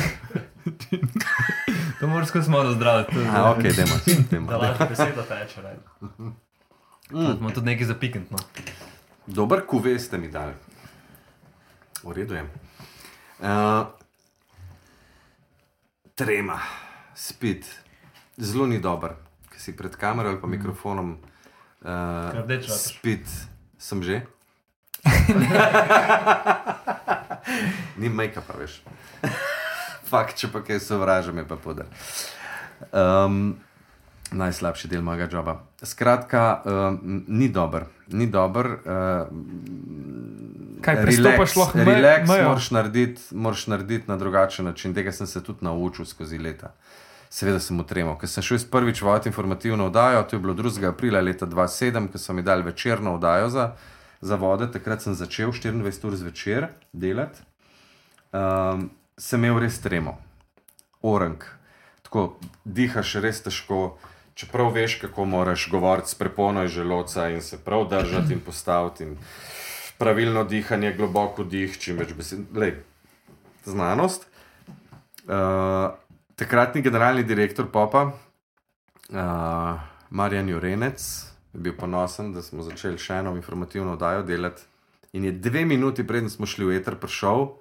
[1.99, 3.13] To moraš skozi malo zdraviti.
[3.13, 3.95] to je- A, ok, dajmo.
[4.31, 4.47] dajmo.
[4.47, 5.61] Da lažje beseda teče.
[5.61, 5.75] Ne?
[7.11, 8.31] Imamo tudi nekaj za pikant.
[8.31, 8.37] No.
[9.27, 10.53] Dober kuve ste mi dali.
[12.03, 12.43] V redu je.
[13.39, 13.85] Uh,
[16.15, 16.59] trema,
[17.15, 17.65] spit,
[18.37, 19.13] zelo ni dober,
[19.49, 21.17] ki si pred kamero ali pa mikrofonom.
[21.81, 23.25] Uh, spit,
[23.77, 24.21] sem že.
[27.97, 28.81] ni make-upa, veš.
[30.11, 31.87] Fakt, če pa kaj sovražam, je pa podar.
[32.91, 33.55] Um,
[34.31, 35.61] najslabši del mojega joba.
[35.83, 37.85] Skratka, um, ni dober.
[38.11, 38.67] Ni dober.
[38.83, 39.27] Uh,
[40.81, 42.49] Kaj prestopaš lahko Relax mejo?
[42.49, 44.93] moraš narediti, moraš narediti na drugačen način.
[44.93, 46.73] Tega sem se tudi naučil skozi leta.
[47.31, 50.83] Seveda sem utremal, ker sem šel iz prvič voditi informativno oddajo, to je bilo 2.
[50.89, 53.69] aprila leta 2007, ko so mi dali večerno oddajo za,
[54.21, 57.39] za vode, takrat sem začel 24 ur zvečer delati.
[58.33, 58.89] Um,
[59.21, 60.15] sem imel res tremo,
[61.05, 61.43] orang,
[62.01, 63.99] tako dihaš res težko.
[64.41, 69.03] Čeprav veš, kako moraš govoriti s prepono iz želodca in se prav držati in postaviti,
[69.03, 69.17] in
[69.99, 72.47] pravilno dihanje, globoko dih, čim več besed.
[72.55, 72.77] Lej,
[73.67, 74.25] znanost.
[75.27, 75.91] Uh,
[76.39, 81.03] takratni generalni direktor Popa, uh, Marjan Jurenec,
[81.53, 84.63] je bil ponosen, da smo začeli še eno informativno oddajo delati.
[85.13, 87.51] In je dve minuti preden smo šli v eter, prišel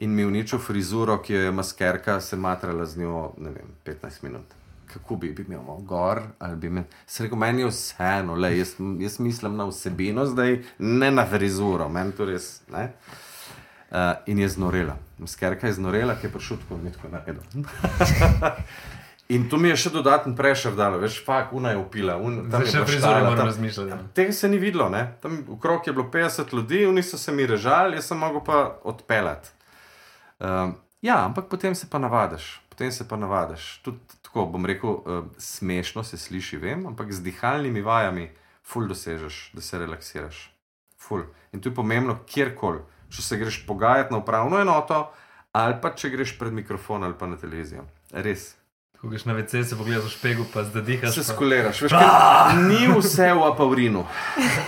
[0.00, 4.22] in mi uničil frizuro, ki jo je maskerka, se matrala z njo, ne vem, 15
[4.22, 4.54] minut.
[4.92, 6.84] Kako bi, bi imel gor, ali bi me.
[7.06, 11.88] Se rekel, meni je vseeno, le, jaz, jaz mislim na vsebino zdaj, ne na frizuro,
[11.88, 12.60] meni to res.
[12.72, 12.92] Ne?
[13.90, 14.96] Uh, in je znorela.
[15.18, 17.42] Maskerka je znorela, ki je prišel tako in tako naredil.
[19.28, 22.14] In to mi je še dodaten prešer dalo, veš, fakt, una je upila.
[22.16, 23.90] Un, tam Zdaj je še štala, moram razmišljati.
[23.90, 24.08] no.
[24.16, 25.02] Tega se ni videlo, ne?
[25.20, 28.62] tam okrog je bilo 50 ljudi, oni so se mi režali, jaz sem mogel pa
[28.88, 29.57] odpeljati.
[30.38, 33.80] Um, ja, ampak potem se pa navadiš, potem se pa navadiš.
[33.82, 38.30] Tudi tako bom rekel, uh, smešno se sliši, vem, ampak z dihalnimi vajami
[38.62, 40.50] ful dosežeš, da se relaksiraš.
[40.98, 41.22] Ful.
[41.52, 45.08] In to je pomembno kjerkoli, če se greš pogajati na upravno enoto,
[45.52, 47.86] ali pa če greš pred mikrofon ali pa na televizijo.
[48.12, 48.54] Res.
[49.00, 51.14] Ko greš na WC, se pogledaš v špegu, pa zdaj dihaš.
[51.14, 54.04] Se skuliraš, veš, kaj, ni vse v apaurinu.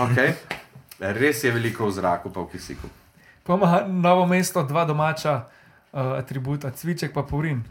[0.07, 0.35] Okay?
[0.99, 2.91] Res je veliko v zraku, pa v kisiku.
[3.45, 5.49] Pa ima novo mesto, dva domača
[5.93, 7.65] uh, atributa, cviček pa purin.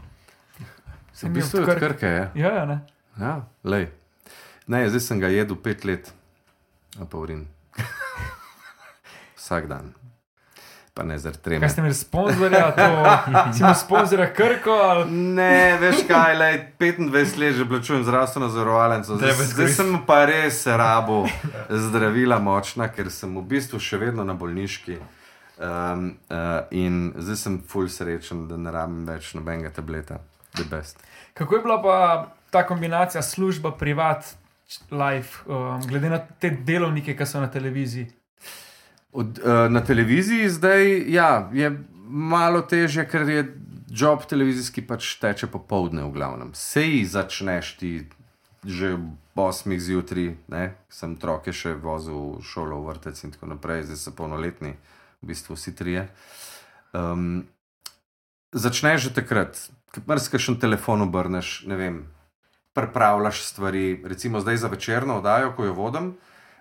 [1.12, 2.30] Se V mi je bistvu je od krke, je.
[2.34, 2.80] Ja, ja, ne.
[3.20, 3.88] Ja, lej.
[4.66, 6.12] Ne, zdaj sem ga jedel pet let,
[7.00, 7.48] a pa urin.
[9.36, 9.94] Vsak dan.
[10.94, 11.60] Pa ne zaradi treme.
[11.60, 12.86] Kaj ste imeli sponzorja, to
[13.54, 19.16] si imel sponzorja Krko ali Ne, veš kaj, lej, 25 let že plačujem zdravstveno zavarovalnico.
[19.16, 21.26] Zdaj, zdaj sem pa res rabo
[21.70, 24.98] zdravila močna, ker sem v bistvu še vedno na bolniški.
[25.60, 30.22] Um, uh, in zdaj sem full srečen, da ne rabim več nobenega tableta.
[30.56, 31.02] The best.
[31.36, 31.96] Kako je bila pa
[32.50, 34.24] ta kombinacija služba, privat,
[34.90, 38.08] life, um, glede na te delovnike, ki so na televiziji?
[39.12, 41.70] Od, uh, na televiziji zdaj ja, je
[42.08, 43.44] malo težje, ker je
[43.90, 46.54] job televizijski pač teče popovdne v glavnem.
[46.54, 47.92] Sej začneš ti
[48.64, 50.64] že ob 8 zjutraj, ne?
[50.92, 54.74] sem otroke še vozil v šolo, v vrtec in tako naprej, zdaj so polnoletni,
[55.22, 56.08] v bistvu vsi trije.
[56.92, 57.44] Um,
[58.52, 59.70] začneš že takrat,
[60.08, 61.96] mrzkaš na telefon obrneš, ne vem,
[62.74, 66.14] pripravljaš stvari, recimo zdaj za večerno oddajo, ko jo vodim.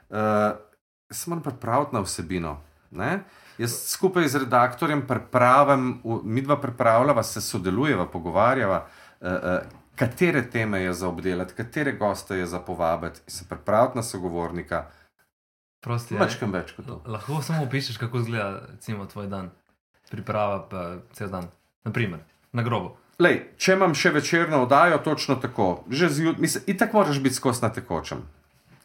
[0.09, 0.17] Uh,
[1.09, 2.61] Jaz se moram pripraviti na vsebino.
[2.91, 3.23] Ne?
[3.57, 8.85] Jaz skupaj z redaktorjem pripravim, v- mi dva pripravljava, se sodelujeva, pogovarjava,
[9.21, 9.59] uh, uh,
[9.95, 14.85] katere teme je za obdelati, katere goste je za povabiti, se pripraviti na sogovornika.
[15.79, 16.23] Prosti, ja.
[16.23, 16.97] Mačkam več kot to.
[17.07, 19.51] Lahko samo opišeš, kako izgleda recimo, tvoj dan,
[20.11, 21.47] priprava pa cel dan.
[21.87, 22.19] Naprimer,
[22.51, 22.97] na grobo.
[23.19, 25.85] Lej, če imam še večerno oddajo, točno tako.
[25.91, 28.23] Že zjutraj, in tako moraš biti skozi na tekočem.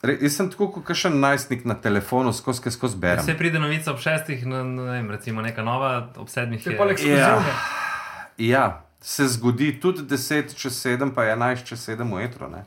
[0.05, 3.23] Re, jaz sem tako kot še najstnik na telefonu, skozi ki skozi berem.
[3.25, 6.71] Vse pride novica ob šestih, no, no, ne vem, recimo neka nova, ob sedmih To
[6.71, 6.81] je je.
[6.81, 7.55] pa ekskluzivno.
[8.43, 8.65] Ja,
[9.01, 12.51] se zgodi tudi 10 čez 7, pa 11 čez 7 v etro.
[12.53, 12.65] ne.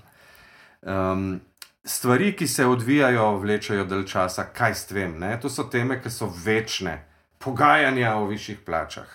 [0.82, 1.40] Um,
[1.88, 5.18] stvari, ki se odvijajo, vlečejo del časa, kaj s tem.
[5.20, 5.38] Ne?
[5.42, 7.00] To so teme, ki so večne,
[7.40, 9.08] pogajanja o višjih plačah,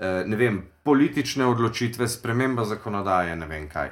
[0.00, 3.90] ne vem, politične odločitve, sprememba zakonodaje, ne vem kaj.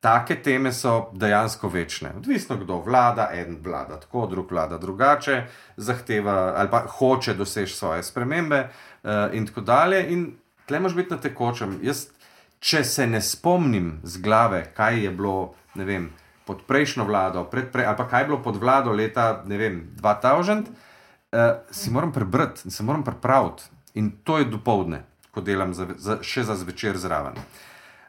[0.00, 2.14] Take teme so dejansko večne.
[2.16, 5.42] Odvisno, kdo vlada, en vlada tako, drug vlada drugače,
[5.76, 8.68] zahteva ali pa hoče doseči svoje spremembe,
[9.02, 10.06] uh, in tako dalje.
[10.12, 10.32] In
[10.66, 11.78] tle moraš biti na tekočem.
[11.82, 12.06] Jaz,
[12.60, 16.08] če se ne spomnim z glave, kaj je bilo, ne vem,
[16.50, 20.66] pod prejšnjo vlado, predprej, ali pa kaj je bilo pod vlado leta, ne vem, 2000,
[20.66, 23.62] uh, si moram prebrati in se moram pripraviti.
[23.94, 27.38] In to je dopoledne, ko delam za, za, še za zvečer zraven.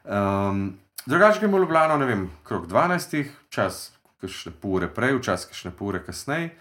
[0.10, 0.73] Um,
[1.06, 5.77] drugače gremo v Ljubljano, ne vem, krok 12, čas, kakšne pol ure prej, včasih kakšne
[5.77, 6.56] pol ure kasneje.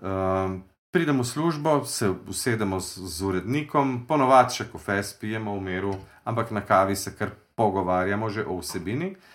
[0.00, 0.62] Um,
[0.96, 6.56] pridemo v službo, se usedemo z, z urednikom, ponovadi še kofes pijemo v miru, ampak
[6.56, 9.12] na kavi se kar pogovarjamo že o vsebini.
[9.12, 9.34] Uh,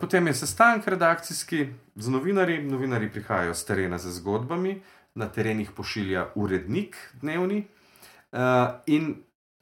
[0.00, 4.80] potem je sestanek redakcijski z novinarji, novinarji prihajajo z terena z zgodbami,
[5.14, 7.64] na terenih pošilja urednik dnevni
[8.32, 8.38] uh,
[8.86, 9.14] in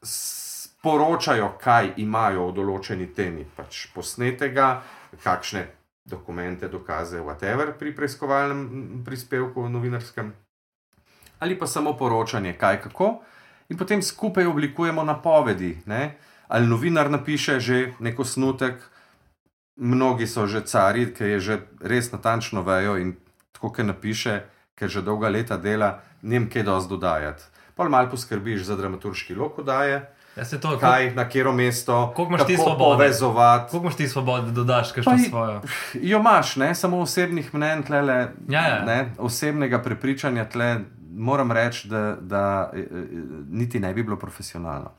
[0.03, 4.83] sporočajo, kaj imajo o določeni temi, pač posnetega,
[5.23, 5.67] kakšne
[6.07, 10.33] dokumente, dokaze, whatever pri preiskovalnem prispevku novinarskem,
[11.41, 13.11] ali pa samo poročanje, kaj kako,
[13.69, 15.75] in potem skupaj oblikujemo napovedi.
[15.91, 16.17] Ne?
[16.49, 18.79] Ali novinar napiše že neko snutek,
[19.77, 23.17] mnogi so že cari, ki je že res natančno vejo in
[23.53, 24.41] tako, ki napiše,
[24.75, 27.43] ker že dolga leta dela, njem kaj dosti dodajati.
[27.75, 32.35] Pa malo poskrbiš za dramaturški lok oddaje, Ja, se to, kaj, na katero mesto, Koliko
[32.35, 33.09] imaš ti kako svobode?
[33.71, 35.63] Koliko imaš ti svobode, da dodaš i- svojo?
[35.95, 38.85] Jo imaš, ne samo osebnih mnen, tlele, Ja, ja.
[38.85, 42.85] Ne, osebnega prepričanja, tle, moram reči, da, da eh, eh,
[43.49, 44.91] niti ne bi bilo profesionalno.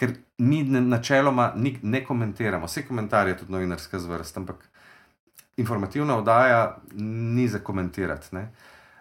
[0.00, 4.64] Ker mi ne- načeloma ni, ne komentiramo, vse komentarje je tudi novinarska zvrst, ampak
[5.56, 6.76] informativna oddaja
[7.36, 8.28] ni za komentirati.
[8.32, 8.48] ne.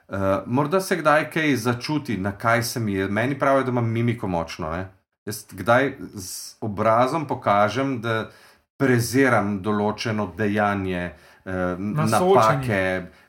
[0.08, 3.08] Uh, morda se kdaj kaj začuti, na kaj se mi je.
[3.08, 4.72] Meni pravijo, da imam mimiko močno.
[4.72, 4.88] Ne?
[5.26, 8.30] Jaz kdaj z obrazom pokažem, da
[8.78, 11.12] preziram določeno dejanje,
[11.46, 12.82] uh, Na napake,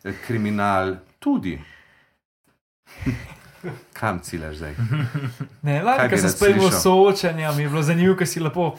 [0.05, 1.61] eh, kriminal, tudi.
[3.93, 4.75] Kam ciljaš zdaj?
[5.63, 8.73] Ne, lani, ko sem spremljal soočanja, mi je bilo zanimivo, ker si lepo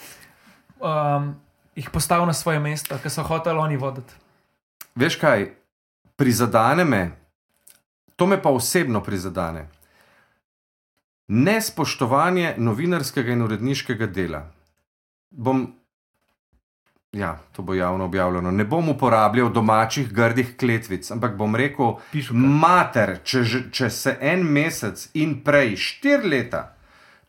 [0.79, 1.35] um,
[1.75, 4.13] jih postavil na svoje mesto, ker so hoteli oni voditi.
[4.95, 5.51] Veš kaj,
[6.15, 7.03] prizadene me,
[8.15, 9.67] to me pa osebno prizadene.
[11.27, 14.43] Nespoštovanje novinarskega in uredniškega dela.
[15.31, 15.69] Bom,
[17.11, 18.51] ja, to bo javno objavljeno.
[18.51, 24.45] Ne bom uporabljal domačih grdih kletvic, ampak bom rekel, Pišu, mater, če, če se en
[24.47, 26.63] mesec in prej, štiri leta,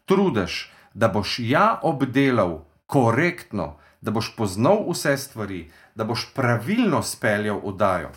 [0.07, 5.64] trudiš, da boš ja obdelal korektno, da boš poznal vse stvari,
[5.95, 8.11] da boš pravilno speljal oddajo.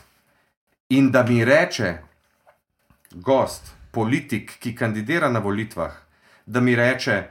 [0.90, 1.96] In da mi reče,
[3.12, 5.94] gost, politik, ki kandidira na volitvah,
[6.46, 7.24] da mi reče,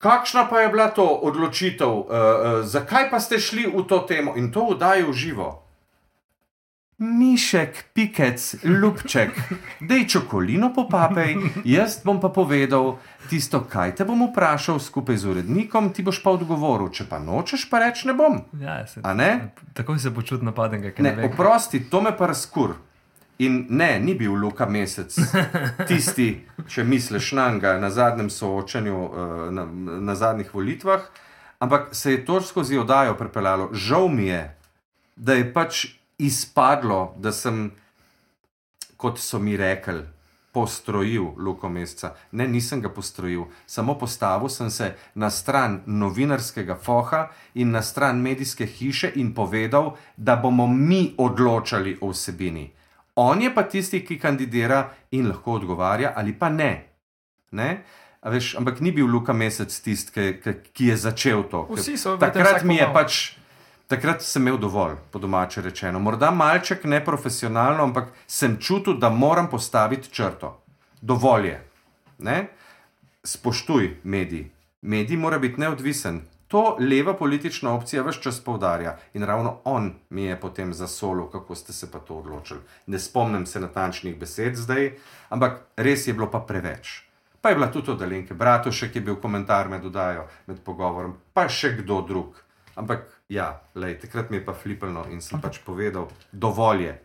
[0.00, 4.32] kakšna pa je bila to odločitev, uh, uh, zakaj pa ste šli v to temo
[4.36, 5.50] in to vdajo v živo.
[7.00, 9.32] Mišek, pikec, ljubček,
[9.80, 11.32] dej čokolino popapej,
[11.64, 12.98] jaz bom pa povedal
[13.32, 17.70] tisto, kaj te bom vprašal skupaj z urednikom, ti boš pa odgovoril, če pa nočeš,
[17.72, 18.44] pa reč ne bom.
[18.60, 19.56] Ja, se, A ne?
[19.72, 22.76] Takoj se počuti napaden, ker Ne, ne oprosti, to me pa razkur.
[23.40, 25.14] In ne, ni bil Luka Mesec
[25.88, 26.28] tisti,
[26.68, 29.64] če misliš na njega na zadnjem soočanju, eh, na,
[30.00, 31.06] na zadnjih volitvah,
[31.58, 33.70] ampak se je to skozi oddajo pripeljalo.
[33.72, 34.42] Žal mi je,
[35.16, 35.86] da je pač
[36.18, 37.70] izpadlo, da sem,
[38.96, 40.02] kot so mi rekli,
[40.52, 42.14] postrojil Luko Mesca.
[42.32, 48.20] Ne, nisem ga postrojil, samo postavil sem se na stran novinarskega foha in na stran
[48.20, 52.70] medijske hiše in povedal, da bomo mi odločali o vsebini.
[53.20, 56.70] On je pa tisti, ki kandidira in lahko odgovarja, ali pa ne.
[57.52, 57.70] ne?
[58.20, 61.66] A Veš, ampak ni bil Luka Mesec tisti, ki, ki, je začel to.
[61.72, 62.94] Vsi so, veste, Takrat mi je malo.
[62.94, 63.18] pač,
[63.92, 66.00] takrat sem imel dovolj, po domače rečeno.
[66.00, 70.54] Morda malček neprofesionalno, ampak sem čutil, da moram postaviti črto.
[71.00, 71.58] Dovolj je.
[72.18, 72.38] Ne?
[73.24, 74.48] Spoštuj medij.
[74.80, 76.22] Medij mora biti neodvisen.
[76.50, 81.54] To leva politična opcija vse čas poudarja in ravno on mi je potem zasolil, kako
[81.54, 82.60] ste se pa to odločili.
[82.86, 84.90] Ne spomnim se natančnih besed zdaj,
[85.28, 87.04] ampak res je bilo pa preveč.
[87.40, 91.76] Pa je bila tudi oddalenka, Bratušek je bil komentar med dodajo, med pogovorom, pa še
[91.76, 92.42] kdo drug.
[92.74, 97.00] Ampak ja, lej, takrat mi je pa flipalno in sem pač povedal, dovolj je,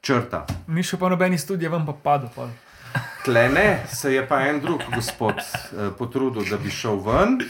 [0.00, 0.46] črta.
[0.66, 2.32] Ni še pa nobeni studij, vam pa padel.
[2.34, 2.48] pol.
[3.24, 7.42] Tle ne, se je pa en drug gospod eh, potrudil, da bi šel ven.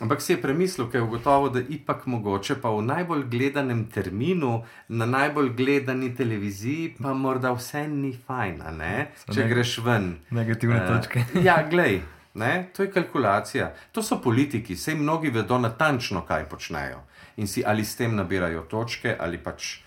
[0.00, 4.64] Ampak si je premislil, ker je ugotovil, da ipak mogoče pa v najbolj gledanem terminu,
[4.88, 8.94] na najbolj gledani televiziji, pa morda vse ni fajn, ne?
[9.30, 10.08] če ne- greš ven.
[10.30, 11.22] Negativne Eh, točke.
[11.48, 12.00] ja, glej,
[12.34, 13.70] ne, to je kalkulacija.
[13.92, 16.98] To so politiki, sej mnogi vedo natančno, kaj počnejo.
[17.36, 19.78] In si ali s tem nabirajo točke, ali pač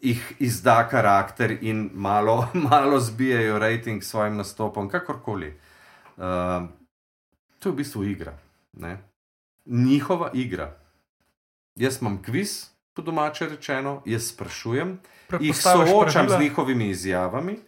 [0.00, 5.52] jih izda karakter in malo, malo zbijajo rating s svojim nastopom, kakorkoli.
[6.16, 6.64] Uh,
[7.58, 8.32] to je v bistvu igra.
[8.72, 8.96] Ne?
[9.70, 10.72] Njihova igra.
[11.76, 14.98] Jaz imam kviz, po domače rečeno, jaz sprašujem,
[15.40, 16.36] jih soočam pravila.
[16.36, 17.58] z njihovimi izjavami.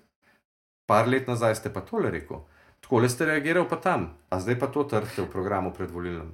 [0.87, 2.37] Par let nazaj ste pa tole rekel,
[2.81, 6.33] tako ste reagirali pa tam, a zdaj pa to trdite v programu predvolilnem.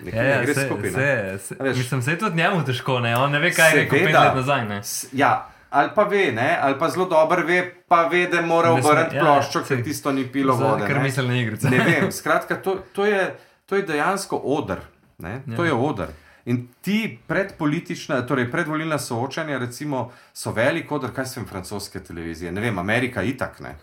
[0.00, 0.90] Nekaj Ja, ne ja, gre se, skupaj.
[0.90, 0.90] ne?
[0.90, 1.06] se,
[1.40, 3.16] se, veš- mislim, se je tudi njemu težko, ne?
[3.16, 4.64] on ne ve, kaj je rekel pet let nazaj.
[4.64, 4.82] Ne?
[4.82, 5.32] S- Ja,
[5.70, 6.58] ali pa ve, ne?
[6.60, 10.12] ali pa zelo dobro ve, pa ve, da mora Ne obrniti ja, ploščo, ker tisto
[10.12, 10.86] ni pilo vode.
[10.86, 11.02] Kar ne.
[11.02, 11.70] misel na igrice.
[11.70, 13.34] Ne vem, skratka, to, to, je,
[13.66, 14.78] to je dejansko odr.
[15.18, 15.42] Ne?
[15.56, 15.68] To Ja.
[15.68, 16.06] je odr.
[16.44, 22.60] In ti predpolitična, torej predvolilna soočanja, recimo, so velik odr, kaj sem francoske televizije, ne
[22.60, 23.76] vem, Amerika itak ne.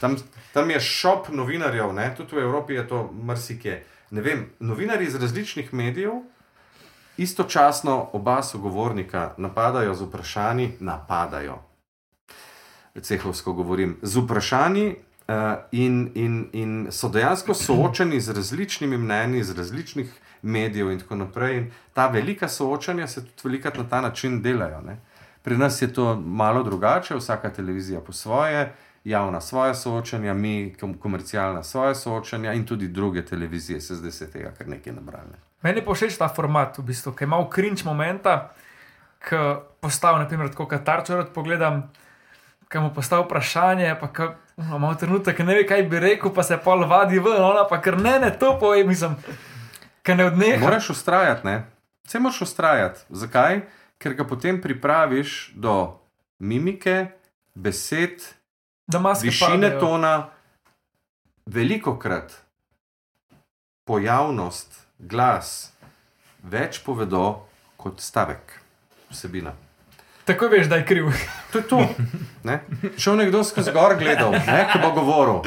[0.00, 0.16] Tam,
[0.52, 2.14] tam je šop novinarjev, ne?
[2.16, 3.84] tudi v Evropi je to marsikje.
[4.10, 6.12] Ne vem, novinarji iz različnih medijev
[7.16, 11.58] istočasno oba sogovornika napadajo z vprašanji, napadajo.
[13.00, 14.86] Cehovsko govorim, z vprašanji
[15.28, 15.34] uh,
[15.72, 21.56] in, in, in so dejansko soočeni z različnimi mnenji, z različnih medijev in tako naprej.
[21.56, 24.80] In ta velika soočanja se tudi velikrat na ta način delajo.
[24.80, 24.96] Ne?
[25.42, 28.72] Pri nas je to malo drugače, vsaka televizija po svoje,
[29.04, 34.30] javna svoje soočanja, mi kom- komercialna svoje soočanja in tudi druge televizije se zdaj se
[34.30, 35.38] tega kar nekaj nabrali.
[35.62, 38.50] Meni pa všeč ta format, v bistvu, ki ima cringe momenta,
[39.28, 39.36] ki
[39.80, 41.82] postavlja, naprimer, tako kot Tarčarot pogledam,
[42.68, 46.42] ki mu postavlja vprašanje, pa ki no, ima trenutek, ne ve, kaj bi rekel, pa
[46.42, 49.16] se pol vadi ven, ona pa kar ne, ne to poje, mislim,
[50.02, 50.60] ki ne odneha.
[50.64, 51.56] Moraš ustrajati, ne?
[52.06, 53.00] Vse moraš ustrajati.
[53.10, 53.60] Zakaj?
[54.00, 56.00] Ker ga potem pripraviš do
[56.38, 57.06] mimike,
[57.54, 58.24] besed,
[59.22, 59.80] višine padejo.
[59.80, 60.14] tona,
[61.46, 62.32] veliko krat
[63.84, 65.72] pojavnost, glas
[66.42, 67.46] več povedo
[67.80, 68.54] kot stavek,
[69.10, 69.52] vsebina.
[70.24, 71.08] Tako veš, da je kriv.
[71.52, 71.80] To je to.
[72.46, 72.60] Ne?
[72.96, 75.40] Šel nekdo skozi gor gledal, ne, ko bo govoril.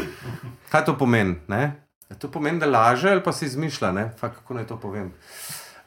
[0.70, 1.38] Kaj to pomeni?
[1.48, 1.83] Ne?
[2.14, 4.12] Ja, To pomeni, da laže ali pa si izmišlja, ne?
[4.18, 5.10] Fak, kako naj to povem.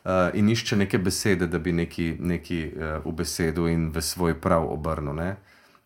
[0.03, 4.35] Uh, in išče neke besede, da bi neki, neki uh, v besedu in v svoj
[4.35, 5.15] prav obrnil.
[5.15, 5.37] ne.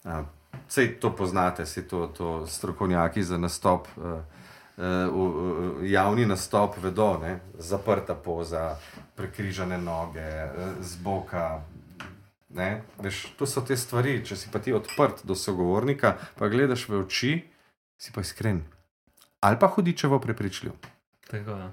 [0.04, 0.24] Uh,
[0.68, 4.20] Sej to poznate, sej to, to strokovnjaki za nastop, uh,
[4.76, 7.40] uh, v- javni nastop vedo, ne?
[7.58, 8.76] zaprta poza,
[9.16, 11.60] prekrižane noge, uh, z boka.
[12.48, 12.82] Ne?
[12.98, 17.04] Veš, to so te stvari, če si pa ti odprt do sogovornika, pa gledaš v
[17.04, 17.32] oči,
[17.96, 18.64] si pa iskren.
[19.40, 20.72] Ali pa hudičevo prepričljiv.
[21.30, 21.70] Tako, ja.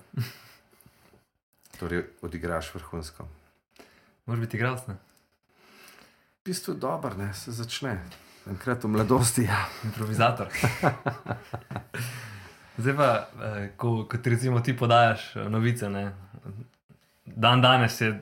[1.80, 3.28] Torej, odigraš vrhunsko.
[4.26, 4.82] Moraš biti igralec.
[4.88, 4.96] V
[6.46, 8.04] bistvu je dobro, ne se začne.
[8.50, 9.44] enkrat v mladosti.
[9.44, 9.66] Ja.
[9.84, 10.48] Improvizator.
[12.78, 16.14] Zdaj pa, eh, ko, ko ti recimo ti podajaš eh, novice, ne?
[17.26, 18.22] dan danes je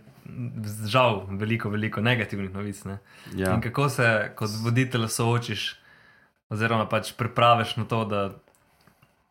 [0.88, 2.84] žal veliko, veliko negativnih novic.
[2.84, 2.98] Ne?
[3.36, 3.54] Ja.
[3.54, 5.76] In kako se kot voditelj soočiš,
[6.50, 8.30] oziroma pač pripraviš na to, da,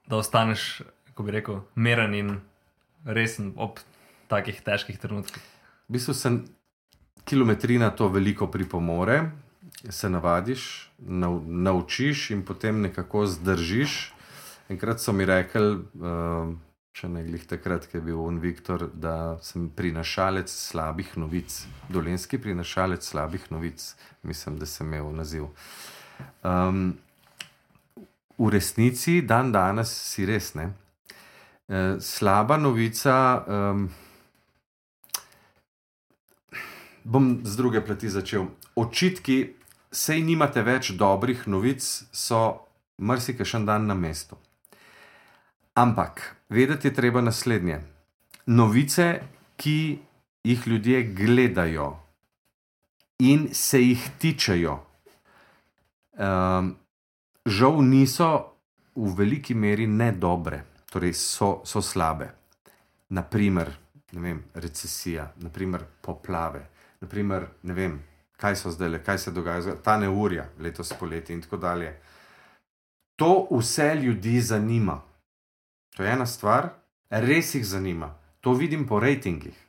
[0.06, 2.36] da ostaneš, kako bi rekel, meren in
[3.04, 3.78] resen ob
[4.28, 5.42] takih težkih trenutkih.
[5.88, 6.30] V bistvu se
[7.24, 9.30] kilometrina to veliko pripomore,
[9.90, 14.12] se navadiš, nau, naučiš in potem nekako zdržiš.
[14.68, 16.54] Enkrat so mi rekli, uh,
[16.94, 21.56] če ne glih takrat, ki je bil on Viktor, da sem prinašalec slabih novic,
[21.92, 23.90] dolenski prinašalec slabih novic,
[24.22, 25.50] mislim, da sem imel naziv.
[26.46, 26.94] Um,
[28.38, 30.70] v resnici, dan danes si res ne.
[31.68, 33.44] Uh, slaba novica.
[33.46, 33.88] Um,
[37.04, 38.48] bom z druge plati začel.
[38.76, 39.54] Očitki,
[39.92, 42.66] sej nimate več dobrih novic, so
[42.98, 44.38] marsikaj še dan na mestu.
[45.74, 47.80] Ampak vedeti je treba naslednje.
[48.46, 49.24] Novice,
[49.56, 49.98] ki
[50.44, 51.94] jih ljudje gledajo
[53.18, 54.74] in se jih tičejo,
[56.18, 56.74] um,
[57.44, 58.56] žal niso
[58.96, 62.30] v veliki meri ne dobre, torej so, so slabe.
[63.08, 63.70] Naprimer,
[64.12, 66.64] vem, recesija, naprimer poplave,
[67.00, 67.98] naprimer, ne vem,
[68.40, 71.92] kaj so zdaj, kaj se dogaja, ta neurja letos poleti in tako dalje.
[73.16, 75.02] To vse ljudi zanima.
[75.96, 76.72] To je ena stvar,
[77.10, 78.14] res jih zanima.
[78.40, 79.63] To vidim po rejtingih.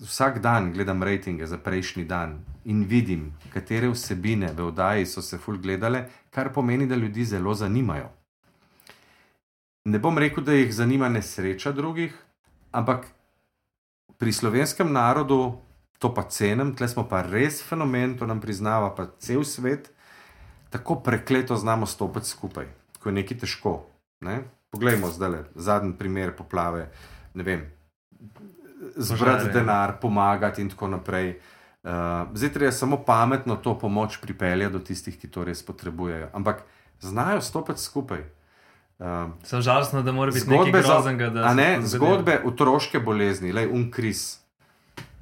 [0.00, 5.38] Vsak dan gledam rejtinge za prejšnji dan in vidim, katere vsebine v oddaji so se
[5.38, 8.08] ful gledale, kar pomeni, da ljudi zelo zanimajo.
[9.84, 12.14] Ne bom rekel, da jih zanima nesreča drugih,
[12.72, 13.06] ampak
[14.18, 15.60] pri slovenskem narodu
[15.98, 19.90] to pa cenim, tle smo pa res fenomen, to nam priznava pa cel svet,
[20.72, 22.68] tako prekleto znamo stopiti skupaj,
[23.00, 23.74] ko je nekaj težko.
[24.24, 24.40] Ne?
[24.72, 26.88] Poglejmo zdaj le, zadnji primer poplave,
[27.34, 27.66] ne vem,
[28.96, 29.52] zbrati Požare.
[29.52, 31.40] denar, pomagati in tako naprej.
[31.82, 31.90] Uh,
[32.34, 36.28] zdaj treba samo pametno to pomoč pripeljati do tistih, ki to res potrebujejo.
[36.32, 36.62] Ampak
[37.00, 38.20] znajo stopiti skupaj.
[38.98, 39.06] Uh,
[39.42, 41.30] Sem žalostno, da mora biti nekaj za- groznega.
[41.30, 44.40] da a se ne, zgodbe otroške bolezni, le unkris,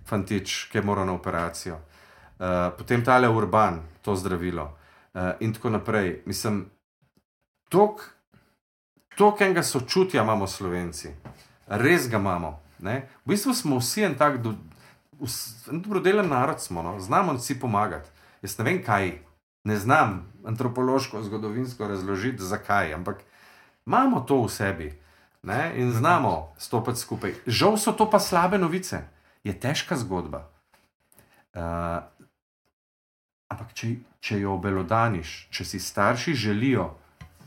[0.05, 2.47] fantič, ki je moral na operacijo, uh,
[2.79, 4.65] potem tale urban, to zdravilo
[5.15, 6.23] uh, in tako naprej.
[6.27, 6.71] Mislim,
[7.69, 8.03] toliko
[9.41, 11.09] enega sočutja imamo slovenci,
[11.69, 12.61] res ga imamo.
[12.79, 13.09] Ne?
[13.25, 14.55] V bistvu smo vsi en tak do,
[15.21, 17.01] vs- en dobrodelen narod, smo, no?
[17.01, 18.11] znamo si pomagati.
[18.43, 19.19] Jaz ne vem, kaj,
[19.65, 23.23] ne znam antropološko, zgodovinsko razložiti, zakaj, ampak
[23.87, 24.89] imamo to v sebi
[25.43, 25.73] ne?
[25.77, 27.35] in znamo stopiti skupaj.
[27.47, 29.03] Žal so to pa slabe novice,
[29.45, 30.47] je težka zgodba.
[31.55, 32.05] Uh,
[33.49, 36.93] ampak, če, če jo obelodaniš, če si starši želijo,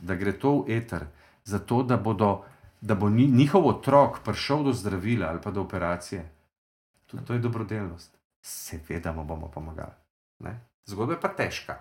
[0.02, 1.06] da gre to v eter,
[1.46, 2.42] zato da, bodo,
[2.82, 6.32] da bo njihov otrok prišel do zdravila ali pa do operacije,
[7.08, 8.18] tudi to je dobrodelnost.
[8.42, 9.94] Seveda mu bomo pomagali.
[10.40, 10.60] Ne?
[10.86, 11.76] Zgodba je pa težka,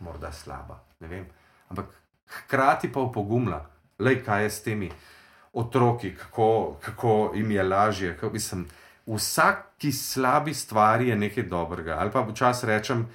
[0.00, 1.26] morda slaba, ne vem.
[1.68, 1.86] Ampak
[2.26, 3.66] hkrati pa opogumla,
[3.98, 4.90] le kaj je s temi
[5.52, 8.16] otroki, kako, kako jim je lažje.
[8.16, 8.66] Kako, mislim,
[9.06, 11.96] vsaki slabi stvari je nekaj dobrega.
[11.98, 13.08] Ali pa včasih rečem,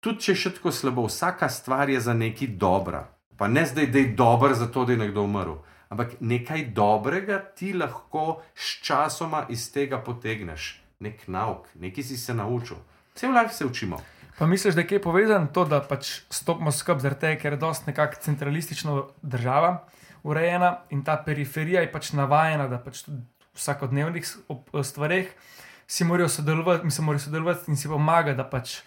[0.00, 3.06] tudi če je še tako slabo, vsaka stvar je za nekaj dobra.
[3.36, 5.58] Pa ne zdaj, da je dober zato, da je nekdo umrl.
[5.88, 12.76] Ampak nekaj dobrega ti lahko sčasoma iz tega potegneš, nek nauk, nekaj si se naučil.
[13.14, 14.00] Cel life se učimo.
[14.38, 17.60] Pa misliš, da je kaj povezano to, da pač stopimo skupaj, zaradi tega, ker je
[17.62, 19.86] dosti nekako centralistična država
[20.22, 23.22] urejena in ta periferija je pač navajena, da pač v
[23.56, 24.26] vsakodnevnih
[24.82, 25.30] stvareh
[25.86, 28.80] si morajo sodelovati, mi se morajo sodelovati in si pomagati, da pač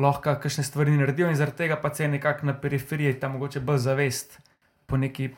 [0.00, 3.78] lahko kakšne stvari naredijo in zaradi tega pač je nekako na periferiji tam mogoče bolj
[3.84, 4.40] zavest
[4.86, 5.28] po neki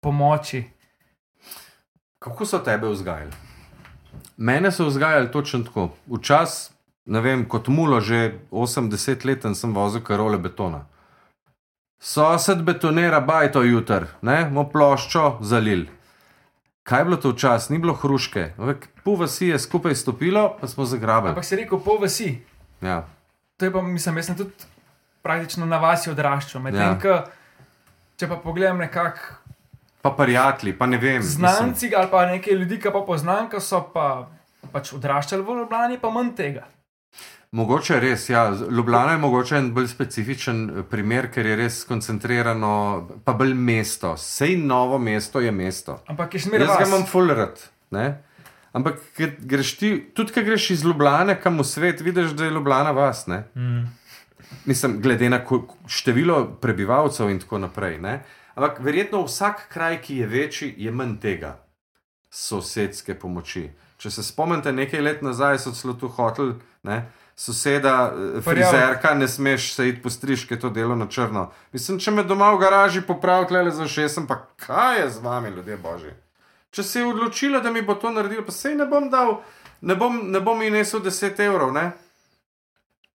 [0.00, 0.64] pomoči.
[2.18, 3.32] Kako so tebe vzgajali?
[4.36, 5.90] Mene so vzgajali točno tako.
[6.06, 6.74] Včasih,
[7.04, 10.86] ne vem, kot mulo, že 80 let sem vozil karole betona.
[12.00, 15.84] Sosed betonira bajto jutr, ne, mo ploščo zalil.
[16.82, 17.70] Kaj je bilo to včasih?
[17.70, 18.54] Ni bilo hruške.
[19.04, 21.36] Pol vasi je skupaj stopilo, pa smo zagrabili.
[21.36, 22.30] Ampak si rekel, pol vasi.
[22.80, 23.04] Ja.
[23.56, 24.68] To je pa, mislim, jaz sem tudi
[25.22, 26.62] praktično na vasi odraščal.
[26.64, 27.20] Medtem, ja.
[28.16, 29.36] če pa pogledam nekako
[30.02, 31.16] Pa prijatelji, pa ne vem.
[31.16, 34.28] mislim- znanci ali pa nekaj ljudi, ki pa poznam, ki so pa,
[34.72, 36.64] pač odraščali v Ljubljani, pa manj tega.
[37.52, 38.52] Mogoče je res, ja.
[38.70, 42.72] Ljubljana je mogoče en bolj specifičen eh, primer, ker je res koncentrirano,
[43.24, 44.16] pa bolj mesto.
[44.16, 45.98] Sej novo mesto je mesto.
[46.06, 47.48] Ampak je zmeraj Jaz ga imam.
[47.90, 48.22] Ne?
[48.72, 49.00] Ampak
[49.40, 53.26] greš ti, tudi ker greš iz Ljubljana kam v svet, vidiš, da je Ljubljana vas.
[53.26, 53.44] Ne?
[53.56, 53.86] Mm.
[54.64, 57.98] mislim, glede na ko- število prebivalcev in tako naprej.
[57.98, 58.22] Ne?
[58.54, 61.56] Ampak verjetno vsak kraj, ki je večji, je manj tega
[62.30, 63.68] sosedske pomoči.
[64.00, 66.54] Če se spomnite, nekaj let nazaj so celo tu hoteli,
[66.86, 67.02] ne,
[67.36, 71.50] soseda, eh, frizerka, ne smeš se iti postriž, ker je to delo na črno.
[71.72, 75.50] Mislim, če me doma v garaži popraviti le za šestem, pa kaj je z vami,
[75.50, 76.12] ljudje božji.
[76.70, 79.40] Če se je odločila, da mi bo to naredila, pa sej ne bom dal,
[79.80, 81.90] ne bom, ne bom ji nesel 10 evrov, ne?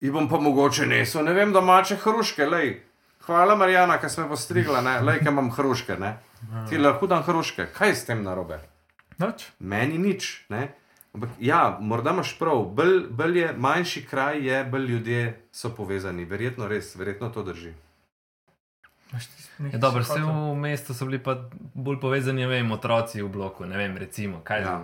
[0.01, 2.81] Ji bom pa mogoče nesel, ne vem, domače hruške, lej.
[3.27, 6.17] Hvala, Marijana, ker sem postrigla, ne, lej, ker imam hruške, ne.
[6.69, 8.59] Ti lahko dam hruške, kaj je s tem narobe?
[9.23, 9.47] Noč.
[9.59, 10.45] Meni nič.
[10.51, 10.73] Ne?
[11.15, 16.25] Ampak ja, morda imaš prav, bolj, bolj je manjši kraj, je, bolj ljudje so povezani.
[16.25, 17.75] Verjetno res, verjetno to drži.
[19.13, 21.37] Ja, dobro, vse v mestu so bili pa
[21.75, 24.81] bolj povezani, ne vem, otroci v bloku, ne vem, recimo, kaj Ja, ja.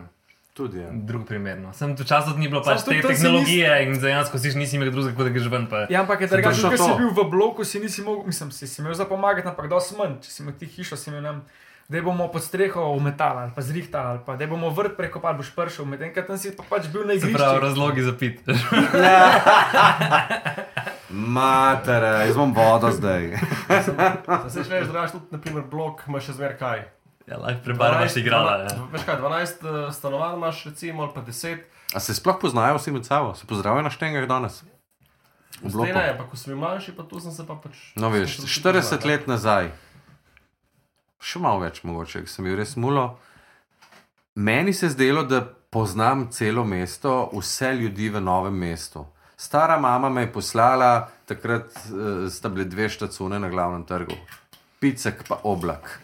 [0.59, 0.89] Tudi je.
[1.05, 1.55] drug primer.
[1.57, 1.71] No.
[1.73, 5.25] Sem tu časov ni bilo pač te tehnologije in dejansko si nisi imel drugega, kot
[5.25, 5.67] da greš ven.
[5.67, 6.97] Pa, Ja, ampak je drugače, ker si to.
[6.97, 10.19] bil v bloku, si nisi mogel, mislim, si, si imel za pomagati, ampak dosti manj.
[10.21, 11.41] Če si imel ti hišo, si imel nam,
[11.87, 15.55] da bomo pod streho umetali ali pa zrihtali, ali pa da bomo vrt prekopali, boš
[15.55, 17.33] pršel, medtem ko tam si pa pač bil na igrišču.
[17.33, 18.43] pravi, razlogi za pit.
[21.09, 23.31] Matere, jaz bom vodo zdaj.
[24.27, 26.85] Da se šleš zraven, tudi, naprimer, blok, imaš še zmer kaj.
[27.29, 28.57] Ja, lahko prebarvaš igrala.
[28.65, 28.89] Ja.
[28.93, 31.59] Veš kaj, 12 uh, stanovanj imaš, recimo, ali pa 10.
[31.95, 33.35] A se sploh poznajo vsi med sabo?
[33.35, 34.63] Se pozdravijo na štengah danes?
[35.63, 37.79] Zdaj ne, pa ko sem bil manjši, pa tu sem se pa pač.
[37.99, 39.73] No, veš, 40 let nazaj,
[41.19, 43.09] še malo več mogoče, sem bil res mulo.
[44.39, 45.43] Meni se je zdelo, da
[45.75, 49.03] poznam celo mesto, vse ljudi v novem mestu.
[49.39, 54.15] Stara mama me je poslala, takrat uh, sta bile dve štacune na glavnem trgu,
[54.79, 55.99] picek pa oblak.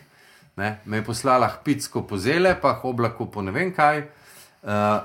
[0.57, 0.79] Ne?
[0.85, 4.07] Me je poslala k picku po zele, pa oblaku po ne vem kaj.
[4.63, 5.03] Uh,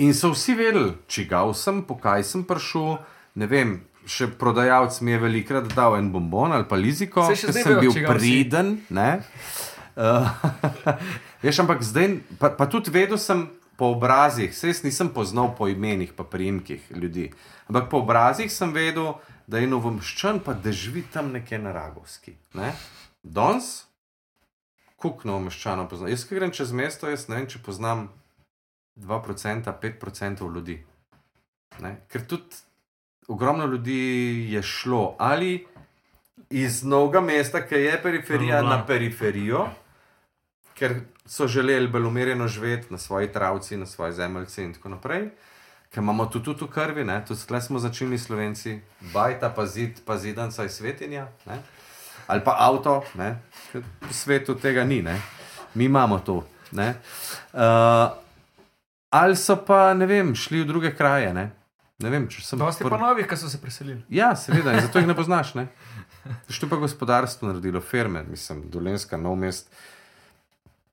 [0.00, 2.96] In so vsi vedeli, čigav sem, po kaj sem prišel.
[3.36, 3.74] Ne vem,
[4.08, 7.92] še prodajalec mi je velikrat dal en bombon ali pa liziko, ker zdaj sem bil
[8.08, 8.78] priden.
[8.88, 9.10] ne.
[10.00, 10.24] Uh,
[11.42, 13.42] veš, ampak zdaj, pa, pa tudi vedel sem
[13.76, 17.26] po obrazih, se jaz nisem poznal po imenih, pa priimkih ljudi.
[17.68, 19.18] Ampak po obrazih sem vedel,
[19.50, 22.32] da je novomščan, pa da živi tam nekje na Ragovski.
[22.56, 22.70] Ne?
[23.20, 23.89] Danes,
[25.00, 26.10] kuk novomščanov poznam.
[26.12, 28.08] Jaz, ki grem čez mesto, jaz ne vem, če poznam
[29.00, 30.80] 2%, 5% ljudi.
[31.80, 31.94] Ne?
[32.12, 32.60] Ker tudi
[33.30, 34.00] ogromno ljudi
[34.52, 35.66] je šlo ali
[36.50, 38.76] iz novega mesta, ki je periferija, Ljubljana.
[38.76, 39.68] na periferijo,
[40.74, 45.28] ker so želeli bolj umirjeno živeti na svoji travci, na svoji zemeljci in tako naprej.
[45.90, 47.22] Ker imamo tudi tu v krvi, ne?
[47.26, 48.80] tudi tle smo začeli Slovenci,
[49.14, 51.62] bajta pa zid, pa zidanca iz svetinja, ne?
[52.30, 53.34] Ali pa avto, ne?
[53.72, 55.18] ker po svetu tega ni, ne?
[55.74, 56.44] mi imamo to.
[56.72, 56.94] ne.
[57.52, 58.10] Uh,
[59.10, 61.32] ali so pa, ne vem, šli v druge kraje.
[61.34, 61.50] Ne,
[61.98, 62.58] ne vem, če sem.
[62.58, 64.02] Dosti pr- pa novih, ki so se preselili.
[64.08, 65.54] Ja, seveda, zato jih ne poznaš.
[65.58, 65.66] Ne?
[66.48, 69.72] Što pa gospodarstvo naredilo, firme, mislim, Dolenska, nov mest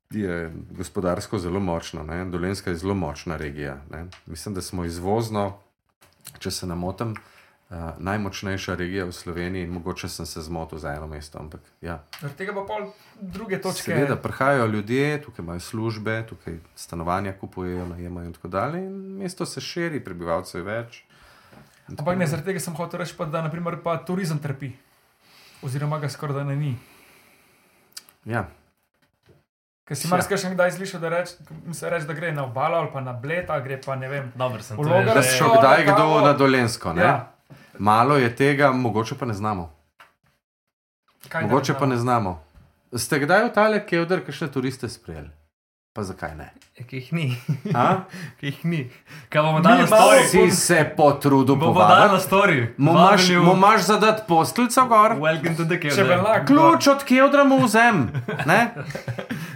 [0.10, 2.04] je gospodarsko zelo močno.
[2.04, 2.26] Ne?
[2.26, 3.78] Dolenska je zelo močna regija.
[3.92, 4.06] Ne?
[4.26, 5.60] Mislim, da smo izvozno,
[6.40, 7.16] če se ne motim,
[7.70, 11.40] uh, najmočnejša regija v Sloveniji in mogoče sem se zmotil za eno mesto.
[11.40, 12.00] Ampak ja.
[12.20, 12.92] Zaradi tega pa pol
[13.22, 13.92] druge točke.
[13.92, 18.80] Seveda, prihajajo ljudje, tukaj imajo službe, tukaj stanovanja kupujejo, najemajo in tako dalje.
[18.80, 21.04] In mesto se širi, prebivalcev je več.
[21.90, 24.72] Ampak ne, zaradi tega sem hotel reči, pa, da naprimer, pa turizem trpi.
[25.62, 26.76] Oziroma ga skoraj da ne ni.
[28.26, 28.48] Ja,
[29.88, 30.12] Ker si Tja.
[30.12, 31.30] marsikaj še kdaj slišal, da, reč,
[31.88, 34.26] reč, da gre na obalo ali pa na bled, ali gre pa ne vem.
[34.36, 36.94] Dobro, sem V to Logarsko- da si šel kdaj na kdo na Dolensko.
[36.94, 37.02] Ne?
[37.02, 37.14] Ja,
[37.80, 39.74] Malo je tega, mogoče pa ne znamo.
[41.30, 41.94] kaj Mogoče pa znamo?
[41.94, 42.44] ne znamo.
[42.96, 45.30] Ste kdaj v tale kevdr, kakšne turiste sprejeli?
[45.98, 46.54] Pa zakaj ne?
[46.78, 47.26] Ja, ki jih ni.
[48.40, 48.82] Ki jih ni.
[49.34, 50.28] Kaj bomo dali na story?
[50.30, 52.20] Si se potrudil Bomo dali na
[53.42, 55.16] mu imaš zadati posteljico gor?
[55.18, 56.46] To.
[56.46, 58.12] Ključ od kevdra mu vzem.
[58.52, 58.70] ne?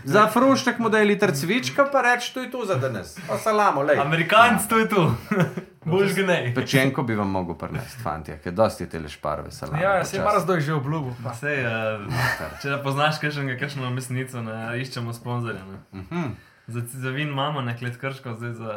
[0.03, 3.19] Za fruštek mu da je liter cvička, pa reč, to je tu za danes.
[3.27, 3.99] Pa salamo, lej.
[3.99, 5.11] Amerikanc, to je tu.
[5.84, 6.53] Boš ga ne.
[6.55, 9.82] Pečenko bi vam mogel prinesti, fantje, ker dosti je tele šparve salame.
[9.82, 11.13] Ja, se je mar zdaj že obljubil.
[11.34, 12.05] Sej, uh,
[12.61, 15.63] če ne poznaš kakšnega, kakšno mesnico, ne iščemo sponzorja.
[15.65, 15.77] Ne.
[15.95, 16.27] Mhm.
[16.67, 18.75] Za, za vin imamo nekaj krško, zdaj za,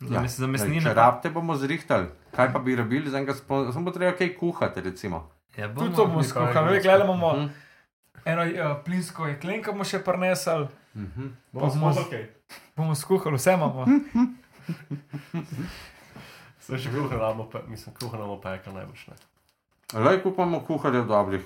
[0.00, 0.82] za, ja, mes, za mesnine.
[0.82, 2.06] Če rabite, bomo zrihtali.
[2.32, 3.72] Kaj pa bi rabili za enega sponzorja?
[3.72, 5.30] Samo treba kaj kuhati, recimo.
[5.56, 6.52] Ja, Tudi to bomo skuhali.
[6.52, 7.46] bomo Gledali bomo Mhm.
[8.26, 8.50] eno uh,
[8.84, 10.66] plinsko jeklenko, bomo še prinesli,
[10.96, 11.30] Mhm.
[11.52, 12.26] Bomo bomo skuhali.
[12.76, 13.86] bomo skuhali, vse imamo.
[16.66, 17.34] Zdaj še kuhano,
[17.66, 19.06] mislim, kuhano peka najboljš.
[19.06, 19.16] ne.
[19.94, 21.44] Lej kupamo kuharjev dobrih.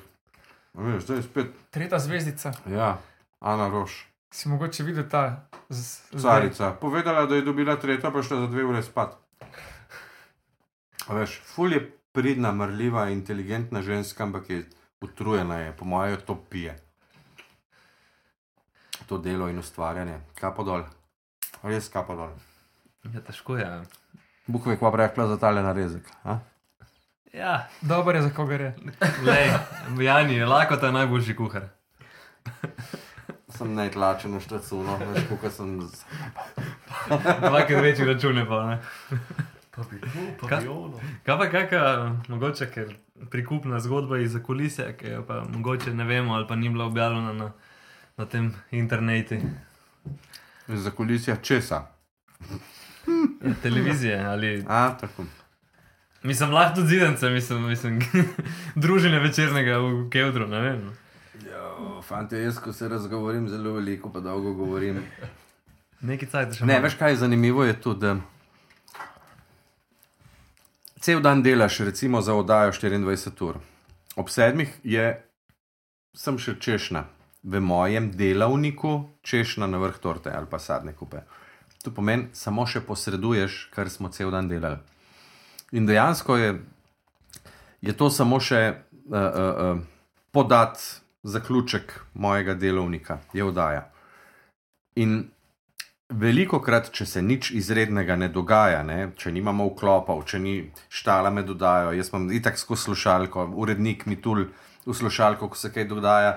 [0.73, 2.53] A Veš, zdaj je spet, Tretja zvezdica.
[2.67, 2.99] ja,
[3.41, 6.23] Ana Roš, Si mogoče videl ta z- zdaj.
[6.23, 6.73] carica.
[6.73, 9.17] Povedala, da je dobila tretjo, pa šla za dve ure spat.
[11.09, 11.81] Veš, ful je
[12.13, 14.65] pridna, mrljiva, inteligentna ženska, ampak je
[15.01, 16.79] utrujena, je, po mojem, to pije.
[19.07, 20.85] To delo in ustvarjanje, kapo dol,
[21.63, 22.31] res kapo dol.
[23.05, 23.67] Ja, težko je.
[24.51, 26.03] Bog ve, kva bi rekla za tale narezek.
[26.25, 26.39] A?
[27.33, 28.75] Ja, Dober je za koga je.
[29.23, 29.51] lej,
[30.01, 31.69] Jani, lahko ta najboljši kuhar.
[33.49, 35.83] Sem najtlačen na štacuno, veš, koliko sem.
[35.83, 36.05] z-
[37.41, 38.79] Dvakrat večji račune pa ne.
[39.71, 40.67] Pa bi bil, pa Kaj?
[41.25, 41.83] Kaj pa kakšna,
[42.29, 42.95] mogoče, ker
[43.31, 47.33] prikupna zgodba iz zakulisja, ki jo pa mogoče ne vemo ali pa ni bila objavljena
[47.35, 47.51] na,
[48.17, 49.37] na tem internetu,
[50.69, 51.83] Za kulisija česa.
[53.63, 54.65] Televizije ali.
[54.69, 55.25] A, tako.
[56.23, 58.01] Mislim, lahko tudi zidence, mislim, mislim
[58.83, 60.83] druženje večernega v Kevdru, ne vem.
[61.51, 65.01] Jo, fante, jaz, ko se razgovorim, zelo veliko, pa dolgo govorim.
[66.01, 66.85] Neki cajt še Ne, malo.
[66.85, 68.17] veš kaj je zanimivo, je tudi, da
[71.01, 73.57] cel dan delaš, recimo za oddajo 24 ur.
[74.17, 75.07] Ob sedmih je,
[76.15, 77.07] sem še češna,
[77.43, 81.23] v mojem delavniku češna na vrh torte ali pa sadne kupe.
[81.85, 84.77] To pomeni, samo še posreduješ, kar smo cel dan delali.
[85.73, 86.51] In dejansko je,
[87.81, 89.83] je to samo še uh, uh, uh,
[90.31, 90.83] podat
[91.23, 93.87] zaključek mojega delovnika, je oddaja.
[95.01, 95.23] In
[96.11, 100.55] Veliko krat, če se nič izrednega ne dogaja, ne, če nimamo vklopov, če ni
[100.91, 104.49] štala me dodajo, jaz imam itak skozi slušalko, urednik mi tul
[104.87, 106.33] v slušalko, ko se kaj dogaja,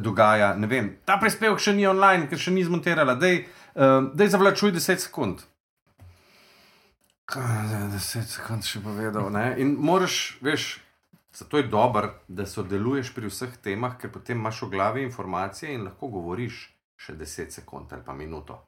[0.00, 3.42] dogaja, ne vem, ta prispevek še ni online, ker še ni zmonterala, dej,
[3.78, 5.46] uh, dej zavlačuj 10 sekund.
[7.28, 10.78] Kaj, zdaj, 10 sekund še povedal, ne, in moraš, veš,
[11.38, 15.86] zato je dobro, da sodeluješ pri vseh temah, ker potem imaš v glavi informacije in
[15.86, 16.64] lahko govoriš
[16.98, 18.58] še 10 sekund ali pa minuto.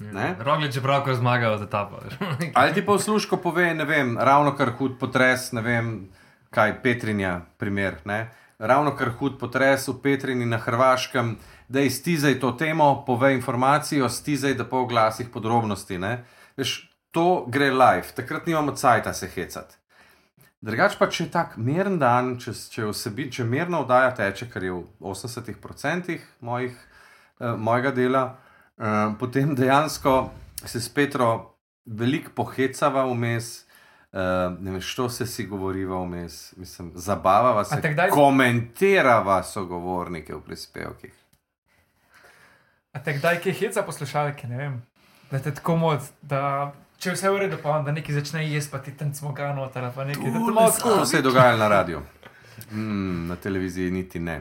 [0.00, 0.36] Ne?
[0.40, 2.00] Roglič je pravkar zmagal od etapa.
[2.04, 2.14] veš.
[2.54, 6.08] Ali ti pa v služko pove, ne vem, ravno kar hud potres, ne vem,
[6.50, 8.00] kaj Petrinja, primer.
[8.04, 8.30] Ne?
[8.58, 11.36] Ravno kar hud potres v Petrini na Hrvaškem,
[11.70, 15.98] da iztizaj to temo, pove informacijo, stizaj, da po glasih podrobnosti.
[15.98, 16.24] Ne?
[16.56, 16.72] Veš,
[17.10, 19.76] to gre live, takrat nimamo cajta se hecati.
[20.60, 24.66] Drugač pa, če je tak miren dan, če, če, osebi, če mirno oddaja teče, kar
[24.66, 26.74] je v 80% mojih,
[27.40, 28.24] eh, mojega dela,
[28.76, 30.16] eh, potem dejansko
[30.66, 31.30] se s Petro
[31.86, 33.64] veliko pohecava vmes,
[34.12, 34.18] uh,
[34.60, 41.19] ne vem, što se si govoriva vmes, mislim, zabavava se, kdaj- komentirava sogovornike v prispevkih.
[42.92, 44.78] A te kdaj kaj heca poslušalke, ne vem.
[45.30, 48.70] Da te tako mod, da če vse v redu, pa on, da neki začne jesti,
[48.72, 50.30] pa ti tam smoga noter, ali pa nekaj.
[50.30, 51.04] Da to malo To tako.
[51.06, 52.02] se je dogajalo na radiju,
[52.72, 54.40] mm, na televiziji niti ne.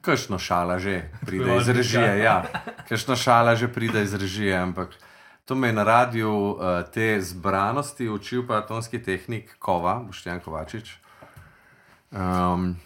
[0.00, 2.44] Kršno šala že pride iz režije, ja.
[2.88, 4.96] Kršno šala že pride iz režije, ampak
[5.44, 6.58] to me je na radiju uh,
[6.92, 10.96] te zbranosti učil pa tonski tehnik Kova, Boštjan Kovačič.
[12.10, 12.76] Um,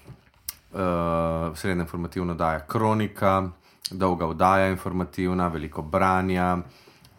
[0.73, 3.51] uh, srednja informativna oddaja Kronika,
[3.91, 6.59] dolga oddaja informativna, veliko branja,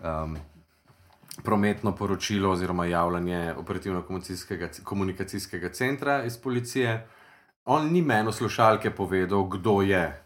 [0.04, 0.38] um,
[1.44, 7.08] prometno poročilo oziroma javljanje operativno-komunikacijskega centra iz policije.
[7.66, 10.24] On ni meni slušalke povedal, kdo je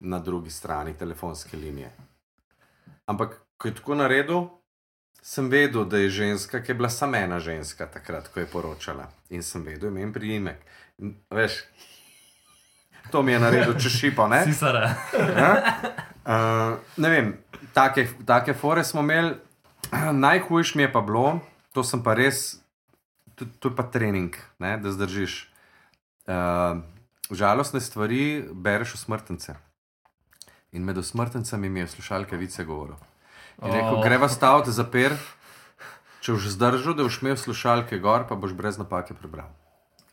[0.00, 1.90] na drugi strani telefonske linije.
[3.06, 4.46] Ampak, ko je tako naredil,
[5.22, 9.10] sem vedel, da je ženska, ki je bila samo ena ženska takrat, ko je poročala.
[9.30, 10.56] In sem vedel ime in priimek.
[11.30, 11.52] Veš,
[13.12, 14.44] to mi je naredil, če šipo, ne?
[14.48, 14.94] Sisara.
[15.14, 15.52] Ja?
[16.20, 17.30] Uh, ne vem,
[17.74, 19.34] take, take fore smo imeli.
[20.12, 21.40] Najhujš mi je pa bilo,
[21.74, 22.60] to sem pa res,
[23.34, 25.48] to, to je pa trening, ne, da zdržiš.
[26.30, 26.78] Uh,
[27.34, 29.56] žalostne stvari bereš v smrtnice.
[30.72, 32.98] In med usmrtnicami mi je slušalke vice govoril.
[33.62, 34.04] In rekel, Oh.
[34.04, 35.16] greva staviti zapir,
[36.22, 39.50] če boš zdržal, da boš imel slušalke gor, pa boš brez napake prebral.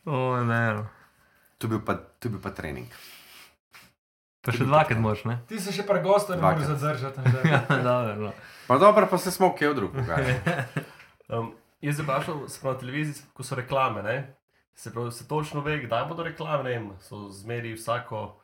[0.04, 0.82] O, ne.
[1.58, 1.80] To je bil
[2.30, 2.86] bil pa trening.
[4.42, 5.40] Pa še dvakrat moš, ne?
[5.48, 7.20] Ti se še par gostov ne moreš zadržati.
[7.50, 8.32] Ja, da- dobro, no.
[8.68, 10.38] Pa dobro, pa se smo v Kevdru pogajali.
[11.28, 11.50] Um,
[11.84, 14.14] jaz sem vprašal, se pravi, televiziji, ko so reklame, ne?
[14.78, 18.40] se, pravi, se točno ve, kdaj bodo reklame, ne vem, so zmeri vsako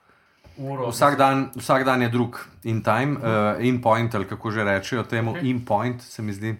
[0.57, 0.91] uro.
[0.91, 2.37] Vsak dan, vsak dan je drug
[2.69, 5.37] in time, uh, in point, ali kako že rečejo temu, Ok.
[5.37, 5.51] okay.
[5.51, 6.53] in point, se mi zdi.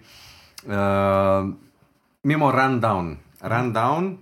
[0.65, 1.53] Uh,
[2.23, 3.17] mimo rundown.
[3.41, 4.17] Rundown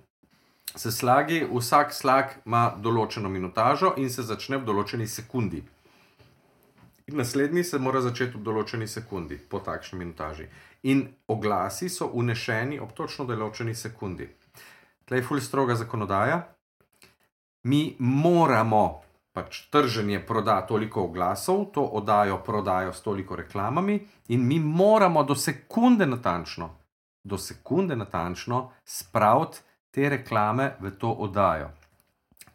[0.75, 5.61] se slagi, vsak slag ima določeno minutažo in se začne v določeni sekundi.
[7.07, 10.47] In naslednji se mora začeti v določeni sekundi, po takšni minutaži.
[10.83, 14.29] In oglasi so unešeni ob točno določeni sekundi.
[15.05, 16.39] Tlej je ful stroga zakonodaja.
[17.67, 19.03] Mi moramo
[19.33, 23.99] pač trženje proda toliko oglasov, to oddajo prodajo s toliko reklamami,
[24.29, 26.69] in mi moramo do sekunde natančno,
[27.23, 29.59] do sekunde natančno spraviti
[29.93, 31.69] te reklame v to oddajo.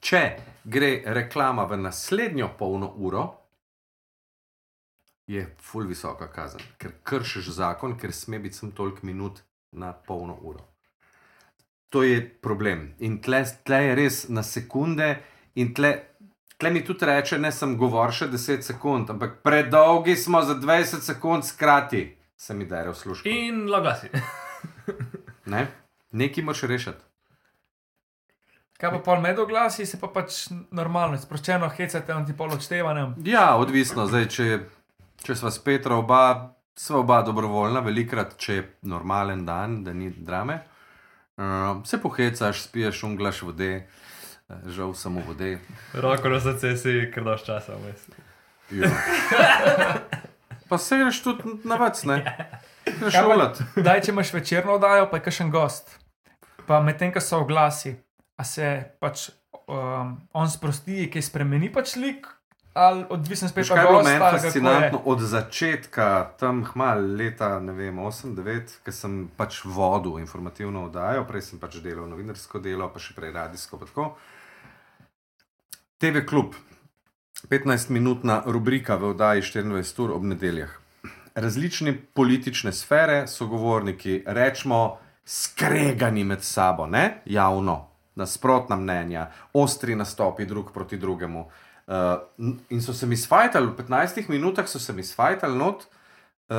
[0.02, 0.22] Če
[0.64, 3.26] gre reklama v naslednjo polno uro,
[5.28, 10.38] je ful visoka kazen, ker kršiš zakon, ker sme biti sem toliko minut na polno
[10.42, 10.64] uro.
[11.92, 12.94] To je problem.
[12.98, 15.08] In tle, tle je res na sekunde,
[15.60, 15.92] in tle,
[16.56, 21.04] tle mi tudi reče, ne sem govor še 10 sekund, ampak predolgi smo za 20
[21.04, 23.28] sekund, skrati se mi dere v službo.
[23.30, 24.10] In logasi.
[25.48, 25.62] Ne?
[26.12, 27.07] Nekaj moraš rešiti.
[28.78, 32.92] Kaj pa pol med oglasi, se pa pač normalno, sproščeno hecate, on ti pol odšteva.
[32.94, 33.14] ne vem.
[33.26, 34.46] Ja, odvisno, zdaj, če,
[35.24, 40.10] če sva s Petro oba, sva oba dobrovoljna, velikrat, če je normalen dan, da ni
[40.10, 40.60] drame.
[41.38, 43.72] Uh, se pohecaš, spiješ, unglaš vode,
[44.48, 45.58] eh, žal samo vode.
[45.94, 48.06] Roko na srce si, ker daš časa vmes.
[48.70, 48.90] Ja.
[50.68, 52.18] Pa se greš tudi na vac, ne?
[52.84, 53.58] Greš Kaj pa- šolat.
[53.76, 55.94] Daj, če imaš večerno oddajo, pa je kakšen gost.
[56.66, 57.94] Pa medtem, ko so oglasi,
[58.38, 58.66] a se
[59.02, 59.28] pač
[59.66, 62.28] um, on sprosti, ki spremeni pač lik,
[62.78, 66.08] ali odvisen spet od kaj je bilo meni kako fascinantno od začetka,
[66.38, 71.80] tam hmal leta, ne vem, 8-9, ker sem pač vodil informativno oddajo, prej sem pač
[71.82, 73.82] delal novinarsko delo, pa še prej radijsko.
[75.98, 76.54] TV klub,
[77.50, 80.70] 15-minutna rubrika v oddaji 24 ur ob nedeljah.
[81.38, 87.22] Različne politične sfere, sogovorniki, rečemo, skregani med sabo, ne?
[87.26, 87.76] javno,
[88.18, 91.46] nasprotna mnenja, ostri nastopi drug proti drugemu.
[91.86, 91.94] Uh,
[92.68, 95.86] in so se mi svajtali, v 15 minutah so se mi svajtali not,
[96.48, 96.56] uh,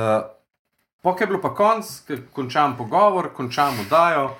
[1.02, 1.86] pok je bilo pa konc,
[2.32, 4.30] končam pogovor, končam oddajo.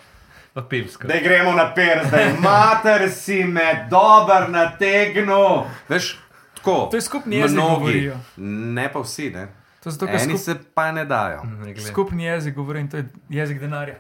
[0.69, 1.07] Pivsko.
[1.07, 5.63] Da gremo na per, zdaj mater si me dober nategnil.
[5.89, 6.19] Veš,
[6.59, 6.89] tako.
[6.91, 8.17] To je skupni jezik, govorijo.
[8.37, 9.47] Ne pa vsi, ne.
[9.81, 11.45] To je zato, ker Eni skup, se pa ne dajo.
[11.45, 13.95] Ne skupni jezik govori in to je jezik denarja.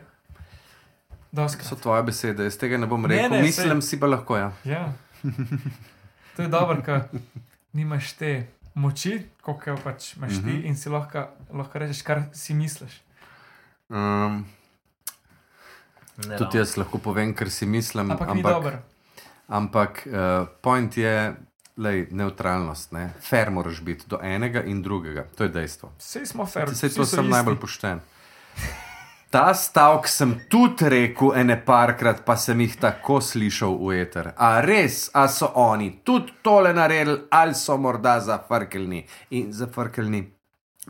[1.33, 1.66] Doskrat.
[1.66, 4.37] So tvoje besede, jaz tega ne bom Ne, rekel, ne, mislim si pa lahko.
[4.37, 4.53] Ja.
[4.64, 4.93] Ja.
[6.37, 7.03] To je dobro, ker
[7.72, 8.28] nimaš te
[8.74, 10.64] moči, kot jo pač imaš ti, Mhm.
[10.64, 13.01] in si lahko, lahko rečeš, kar si misliš.
[13.91, 14.47] Um,
[16.18, 16.59] Ne tudi ravno.
[16.59, 18.11] jaz lahko povem, kar si mislim.
[18.11, 18.74] Ampak, ampak
[19.49, 20.14] ampak uh,
[20.61, 21.35] point je,
[21.76, 23.11] lej, neutralnost, ne?
[23.20, 25.93] fair moraš biti do enega in drugega, to je dejstvo.
[25.99, 27.31] Vsi smo fair, Vse vsi to sem isti.
[27.31, 28.01] najbolj pošten.
[29.31, 34.33] Ta stavek sem tudi rekel ene parkrat, pa sem jih tako slišal v eter.
[34.35, 39.05] A res, a so oni tudi tole naredili, ali so morda zafrkljni
[39.39, 40.24] in zafrkljni.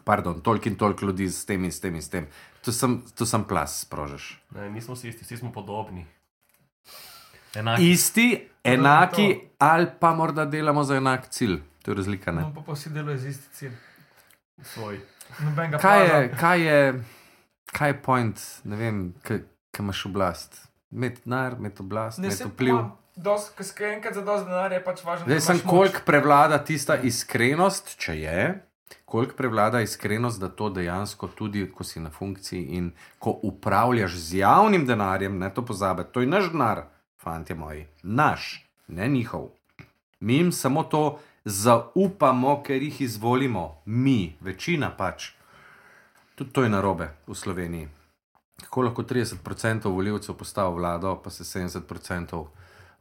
[0.05, 2.31] Pardon, toliko in toliko ljudi s tem in s tem in s tem.
[2.65, 4.33] To sem, to sem plas, sprožiš.
[4.57, 6.07] Ne, nismo vsi isti, vsi smo podobni.
[7.55, 7.79] Enak.
[7.81, 9.29] Isti, enaki,
[9.59, 11.61] ali pa morda delamo za enak cilj.
[11.83, 12.33] To je razlika.
[12.33, 12.41] Ne?
[12.41, 13.73] No, pa, pa vsi delajo z isti cilj.
[14.63, 15.01] Svoj.
[15.81, 16.81] Kaj je, kaj je,
[17.73, 19.43] kaj je point, ne vem, kaj
[19.79, 20.71] imaš oblast?
[20.91, 22.77] Imeti denar, imeti oblast, Ne se vpliv.
[23.95, 28.15] Enkrat za dosti denarja, je pač važno, Zdaj da sem, koliko prevlada tista iskrenost, če
[28.21, 28.45] je,
[29.05, 34.41] koliko prevlada iskrenost, da to dejansko tudi, ko si na funkciji in ko upravljaš z
[34.41, 36.85] javnim denarjem, ne to pozabi, to je naš denar,
[37.21, 39.51] fanti moji, naš, ne njihov.
[40.21, 45.33] Mi jim samo to zaupamo, ker jih izvolimo, mi, večina pač.
[46.41, 47.89] Tudi to je narobe v Sloveniji.
[48.63, 49.37] Kako lahko 30%
[49.87, 52.47] voljivcev postavi vlado, pa se 70%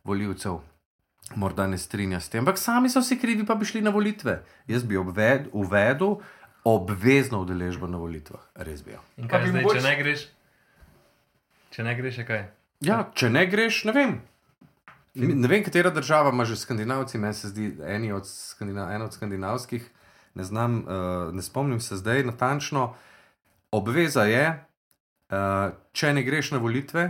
[0.03, 0.57] voljivcev
[1.35, 4.41] morda ne strinja s tem, ampak sami so si krivi, pa bi šli na volitve.
[4.67, 6.15] Jaz bi obved, uvedel
[6.65, 8.99] obvezno udeležbo na volitvah, res bi jo.
[9.17, 10.25] In Pa kaj bi zdaj, mogoče- če ne greš?
[11.71, 12.43] Če ne greš, je kaj?
[12.81, 14.11] Ja, če ne greš, ne vem.
[15.15, 19.13] Ne vem, katera država ima že skandinavci, meni se zdi eni od, skandina, ena od
[19.13, 19.87] skandinavskih,
[20.35, 22.95] ne znam, uh, ne spomnim se zdaj natančno.
[23.71, 24.45] Obveza je,
[25.29, 27.03] uh, če ne greš na volitve,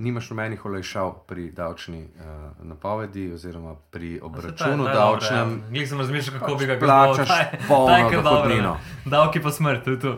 [0.00, 5.62] nimaš nobenih olajšav pri davčni uh, napovedi oziroma pri obračunu davčnem.
[5.68, 7.50] Glej sem razmišljal, kako bi ga Plačaš kaznoval.
[7.50, 8.78] Taj- polno taj dohodnino.
[9.04, 10.14] Davki pa smrt, to je to.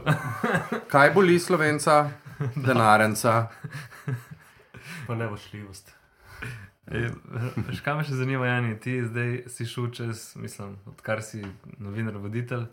[0.94, 2.10] Kaj boli slovenca,
[2.66, 3.48] denarenca?
[5.06, 5.90] Pa nevošljivost.
[6.86, 8.76] Veš, kaj me še zanima, Jani?
[8.80, 11.42] Ti zdaj si šel čez, mislim, odkar si
[11.78, 12.66] novinar, voditelj,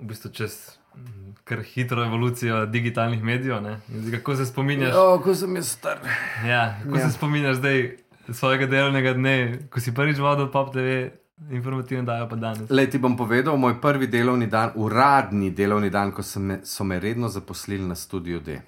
[0.00, 0.54] v bistvu čez
[0.94, 3.60] mm, kar hitro evolucijo digitalnih medijev.
[3.90, 4.94] zdaj, Kako se spominjaš?
[4.94, 5.98] O, ko sem jaz star.
[6.46, 7.06] Ja, kako Ja.
[7.06, 7.96] se spominjaš zdaj
[8.30, 9.34] svojega delovnega dne,
[9.70, 11.08] ko si prvič vodil Pop TV,
[11.50, 12.70] informativno dajo pa danes.
[12.70, 17.00] Le ti bom povedal, moj prvi delovni dan, uradni delovni dan, ko me, so me
[17.00, 18.60] redno zaposlili na studiu D.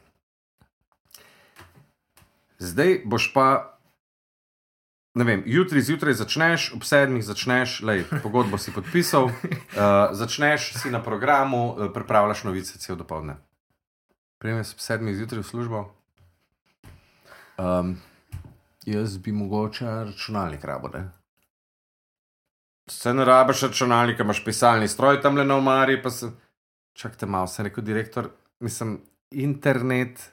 [2.59, 3.47] Zdaj boš pa,
[5.15, 9.35] ne vem, jutri zjutraj začneš, ob sedmih začneš, lej, pogodbo si podpisal, uh,
[10.21, 13.37] začneš si na programu, uh, pripravljaš novice cel dopoledne.
[14.41, 15.83] Prijemeš ob sedmih zjutraj v službo.
[17.59, 17.97] Um,
[18.87, 21.11] jaz bi mogoče računalnik rabo, ne?
[22.91, 26.33] Se ne rabiš računalnika, imaš pisalni stroj tam le na omari, pa se.
[26.93, 28.29] Čakajte malo, sem rekel direktor,
[28.61, 28.99] mislim,
[29.31, 30.33] internet,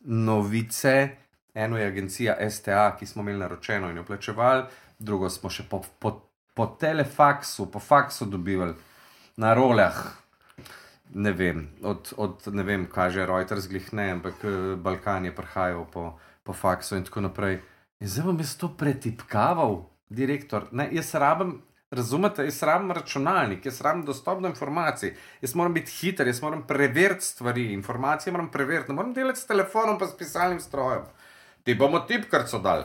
[0.00, 1.16] novice,
[1.54, 4.64] eno je agencija STA, ki smo imeli naročeno in jo plačevali,
[4.98, 6.12] drugo smo še po, po,
[6.54, 8.74] po telefaksu, po faksu dobivali,
[9.36, 10.02] na rolah.
[11.14, 15.34] Ne vem, od, od ne vem, kaj že Reuters glih ne, ampak eh, Balkan je
[15.34, 17.60] prihajal po, po faksu in tako naprej.
[18.00, 20.66] In zdaj bom jaz to pretipkaval, direktor.
[20.72, 25.92] Ne, jaz rabim, razumete, jaz rabim računalnik, jaz rabim dostop do informacij, jaz moram biti
[25.92, 30.16] hiter, jaz moram preveriti stvari, informacije moram preveriti, ne moram delati s telefonom, pa s
[30.18, 31.06] pisalnim strojem.
[31.64, 32.84] Ti bomo tipkarco dal.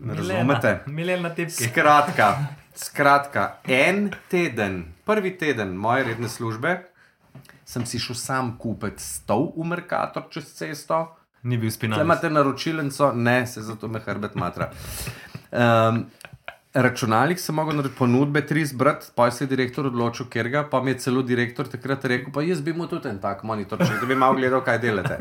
[0.00, 0.80] Razumete?
[0.86, 1.68] Milena tipki.
[1.68, 2.28] Skratka,
[2.84, 6.78] skratka, en teden, prvi teden moje redne službe,
[7.68, 11.02] sem si šel sam kupiti stol v Merkator čez cesto.
[11.44, 12.06] Ni bil Če spinal.
[12.06, 14.70] imate naročilenco, ne, se zato me hrbet matra.
[15.52, 16.06] Um,
[16.72, 20.80] računalnik sem mogel narediti ponudbe, tri zbrati, pa se je direktor odločil, ker ga, pa
[20.82, 24.08] mi je celo direktor takrat rekel, pa jaz bi mu tudi en tak monitor, če
[24.08, 25.20] bi malo gledal, kaj delate.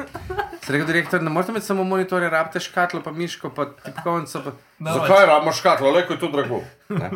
[0.68, 4.42] Sem rekel, direktor, ne morete imeti samo monitorje, rabite škatlo, pa miško, pa tipkovnico.
[4.44, 4.52] Pa...
[4.94, 6.58] Zakaj rabimo škatlo, le ko je to drago?
[6.90, 7.10] Ne.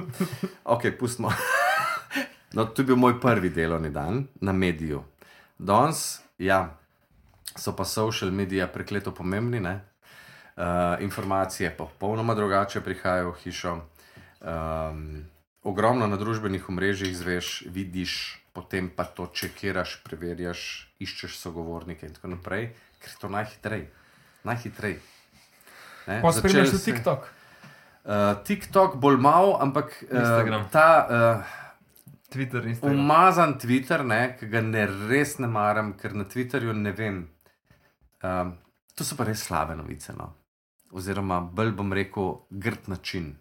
[0.64, 1.34] Ok, pustimo.
[2.54, 5.02] No, to je bil moj prvi delovni dan na mediju.
[5.60, 6.78] Danes, ja,
[7.56, 9.82] so pa social mediji prekleto pomembni, ne?
[10.56, 13.74] Uh, informacije pa popolnoma drugače prihajajo v hišo.
[14.40, 15.26] Um,
[15.64, 18.16] ogromno na družbenih omrežjih zveš, vidiš,
[18.56, 20.64] potem pa to čekiraš, preverjaš,
[21.04, 22.70] iščeš sogovornike in tako naprej,
[23.02, 25.00] ker je to najhitreje.
[26.08, 27.28] Ne, Pa spremljaš tudi TikTok.
[28.02, 30.66] Uh, TikTok bolj mal, ampak uh, Instagram.
[30.74, 31.60] ta uh,
[32.34, 33.00] Twitter, Instagram.
[33.00, 37.28] umazan Twitter, ne, ki ga ne res ne maram, ker na Twitterju ne vem.
[38.24, 38.56] Um,
[38.96, 40.16] to so pa res slabe novice.
[40.18, 40.32] No.
[40.92, 43.36] Oziroma, bolj bom rekel, grd način.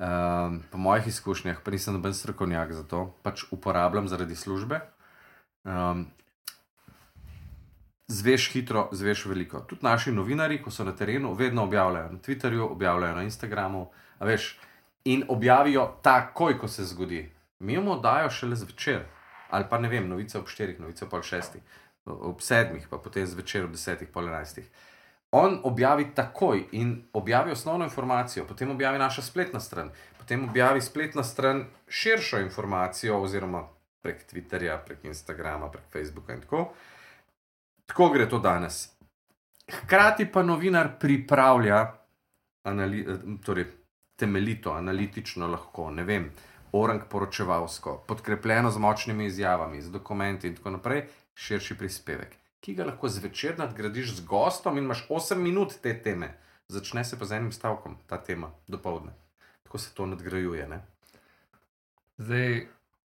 [0.00, 4.80] Um, po mojih izkušnjah, pa nisem noben strokovnjak za to, pač uporabljam zaradi službe.
[5.68, 6.06] Um,
[8.10, 9.60] zveš hitro, zveš veliko.
[9.60, 13.86] Tudi naši novinari, ko so na terenu, vedno objavljajo na Twitterju, objavljajo na Instagramu,
[14.20, 14.58] veš,
[15.04, 17.30] in objavijo takoj, ko se zgodi.
[17.58, 19.04] Mi jim oddajo šele zvečer,
[19.50, 21.58] ali pa ne vem, novice ob 4, novice ob pol 6,
[22.04, 24.62] ob 7, pa potem zvečer ob 10, pol 11.
[25.30, 31.22] On objavi takoj in objavi osnovno informacijo, potem objavi naša spletna stran, potem objavi spletna
[31.22, 33.68] stran širšo informacijo, oziroma
[34.02, 36.72] prek Twitterja, prek Instagrama, prek Facebooka in tako.
[37.90, 38.88] Tako gre to danes.
[39.70, 41.78] Hkrati pa novinar pripravlja,
[42.62, 43.66] anali, eh, torej
[44.16, 46.28] temeljito, analitično, lahko, ne vem,
[46.72, 51.02] orang poročevalsko, podkrepljeno z močnimi izjavami, z dokumenti in tako naprej,
[51.34, 56.36] širši prispevek, ki ga lahko zvečer nadgradiš z gostom in imaš 8 minut te teme.
[56.68, 59.12] Začne se pa z enim stavkom ta tema, dopoledne.
[59.62, 60.68] Tako se to nadgrajuje.
[60.68, 60.82] Ne?
[62.18, 62.68] Zdaj,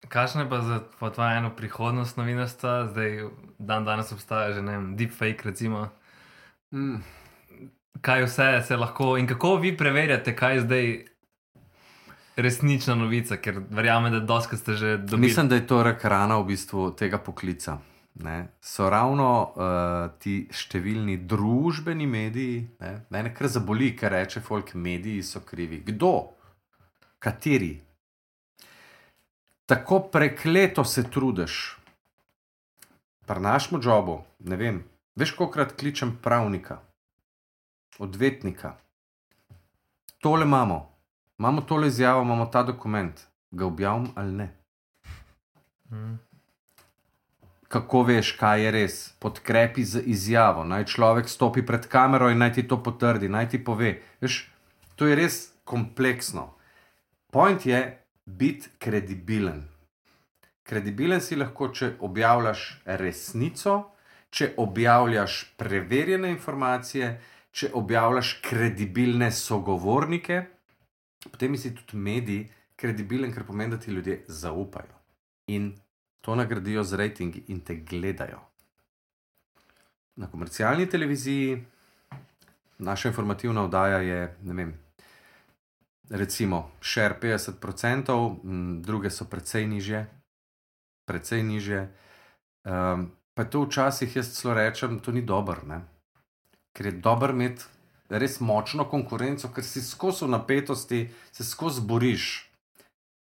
[0.07, 0.79] kakšna je pa za
[1.13, 3.29] tvoje eno prihodnost novinarstva, zdaj
[3.59, 5.89] dan danes obstaja že ne vem, deepfake recimo.
[6.73, 7.03] Mm.
[8.01, 11.05] Kaj vse se lahko in kako vi preverjate, kaj je zdaj
[12.35, 15.27] resnična novica, ker verjamem, da doskrat ste že dobili.
[15.27, 17.77] Mislim, da je to rak rana v bistvu tega poklica.
[18.13, 18.47] Ne?
[18.61, 22.91] So ravno uh, ti številni družbeni mediji, ne?
[23.09, 25.79] mene kar zaboli, kar reče folk, mediji so krivi.
[25.85, 26.11] Kdo?
[27.19, 27.77] Kateri?
[29.71, 31.77] Tako prekleto se trudiš,
[33.25, 34.81] pri našem jobu, ne vem,
[35.15, 36.81] veš, kolikrat kličem pravnika,
[37.99, 38.73] odvetnika.
[40.19, 40.91] Tole imamo,
[41.39, 44.49] imamo tole izjavo, imamo ta dokument, ga objavim ali ne.
[45.91, 46.19] Mm.
[47.67, 50.67] kako veš, kaj je res, podkrepi z izjavo.
[50.67, 54.01] Naj človek stopi pred kamero in naj ti to potrdi, naj ti pove.
[54.21, 54.51] Veš,
[54.95, 56.49] to je res kompleksno.
[57.31, 58.00] Point je
[58.37, 59.63] biti kredibilen.
[60.63, 62.65] Kredibilen si lahko, če objavljaš
[63.01, 63.75] resnico,
[64.31, 67.11] če objavljaš preverjene informacije,
[67.51, 70.43] če objavljaš kredibilne sogovornike,
[71.27, 72.45] potem si tudi medij
[72.79, 74.95] kredibilen, ker pomeni, da ti ljudje zaupajo.
[75.51, 75.73] In
[76.21, 78.39] to nagradijo z rejtingi in te gledajo.
[80.15, 81.63] Na komercialni televiziji
[82.77, 84.73] naša informativna oddaja je, ne vem,
[86.11, 90.05] recimo, šer 50%, m, druge so precej niže,
[91.07, 91.87] precej niže.
[92.67, 95.81] Um, pa to včasih jaz celo rečem, to ni dobro, ne?
[96.75, 97.63] ker je dobro imeti
[98.09, 102.51] res močno konkurenco, ker si skozi napetosti, se skozi boriš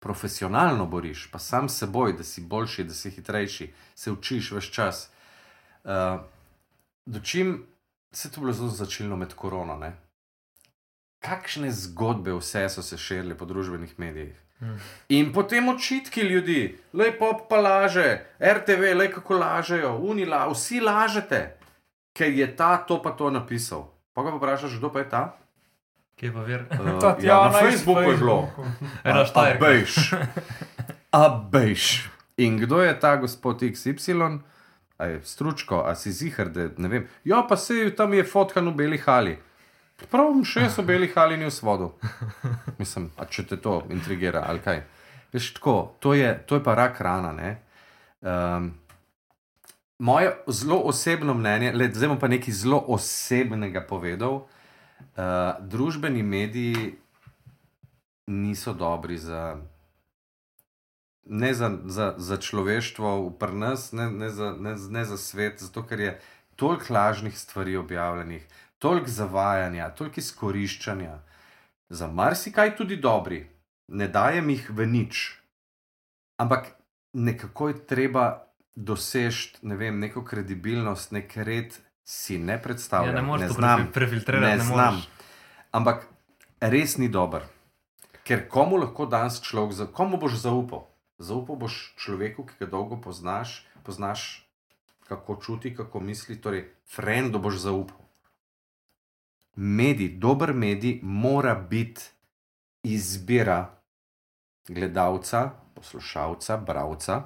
[0.04, 4.72] profesionalno boriš, pa sam s seboj, da si boljši, da si hitrejši, se učiš vse
[4.72, 5.10] čas.
[5.84, 6.20] Uh,
[7.06, 7.66] dočim
[8.12, 9.78] se to bilo zelo začelno med korono.
[9.80, 9.94] Ne?
[11.24, 14.36] Kakšne zgodbe vse so se širile po družbenih medijih.
[15.10, 21.42] In potem očitki ljudi, lepo pa laže, RTV, le kako lažejo, unila, vsi lažete,
[22.16, 23.90] ker je ta to pa to napisal.
[24.14, 25.24] Pa ga vprašaš, kdo pa je ta?
[26.16, 26.66] Kje pa vir?
[26.72, 28.50] Uh, Tatjana ja, na iz Facebooku je bilo.
[29.04, 29.66] Ena štajerka.
[29.66, 29.96] Abejš.
[31.12, 32.10] Abejš.
[32.38, 34.40] In kdo je ta gospod XY?
[34.98, 37.08] A je stručko, a si zihar, da ne vem.
[37.26, 39.38] Ja, pa se tam je fotkan v beli hali.
[40.12, 41.92] Prav, še so beli hali ni v svodu.
[42.82, 44.84] Mislim, če te to intrigira ali kaj.
[45.34, 47.34] Veš, tako, to je, to je pa rak rana.
[47.34, 47.58] ne.
[48.22, 48.74] Um,
[50.00, 54.44] moje zelo osebno mnenje, le, zdaj bom pa nekaj zelo osebnega povedal.
[55.14, 56.96] Uh, družbeni mediji
[58.28, 59.58] niso dobri za,
[61.26, 65.84] ne za, za, za človeštvo, pri nas, ne, ne, za, ne, ne za svet, zato
[65.84, 66.14] ker je
[66.56, 68.48] toliko lažnih stvari objavljenih,
[68.84, 71.14] toliko zavajanja, toliko izkoriščanja,
[71.90, 73.46] za marsikaj tudi dobri,
[73.88, 75.22] ne dajem jih v nič.
[76.38, 76.68] Ampak
[77.16, 78.26] nekako je treba
[78.76, 83.16] doseči ne vem, neko kredibilnost, nek red, si ne Ja, predstavljam.
[83.16, 84.46] ne moreš to prefiltrirati.
[84.46, 85.02] Ne Ne znam.
[85.72, 86.08] Ampak
[86.60, 87.48] res ni dober.
[88.24, 90.88] Ker komu lahko danes človek, za, komu boš zaupal?
[91.20, 94.44] Zaupal boš človeku, ki ga dolgo poznaš, poznaš,
[95.08, 98.03] kako čuti, kako misli, torej, frendu boš zaupal.
[99.56, 102.02] Medij, dober medij mora biti
[102.84, 103.70] izbira
[104.68, 107.24] gledalca, poslušalca, bralca,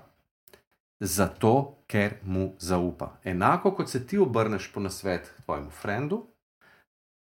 [1.00, 3.12] zato ker mu zaupa.
[3.24, 6.26] Enako kot se ti obrneš po nasvet tvojemu frendu,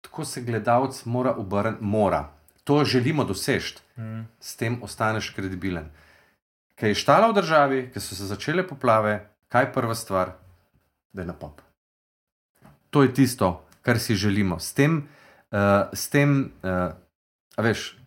[0.02, 2.30] tako se gledalec mora obrniti, mora.
[2.64, 4.22] To želimo doseči, Mm.
[4.40, 5.90] s tem ostaneš kredibilen.
[6.76, 10.32] Ker je štala v državi, ker so se začele poplave, kaj je prva stvar,
[11.14, 11.62] da je na pop.
[12.90, 14.60] To je tisto, kar si želimo.
[14.60, 15.08] S tem,
[15.52, 15.58] uh,
[15.94, 16.94] s tem uh,
[17.56, 17.98] a veš,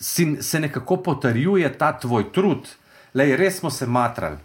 [0.00, 2.68] si, se nekako potrjuje ta tvoj trud.
[3.14, 4.38] Lej, res smo se matrali,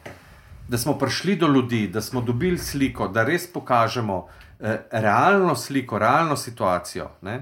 [0.68, 4.28] da smo prišli do ljudi, da smo dobili sliko, da res pokažemo
[4.60, 7.10] eh, realno sliko, realno situacijo.
[7.22, 7.42] Ne?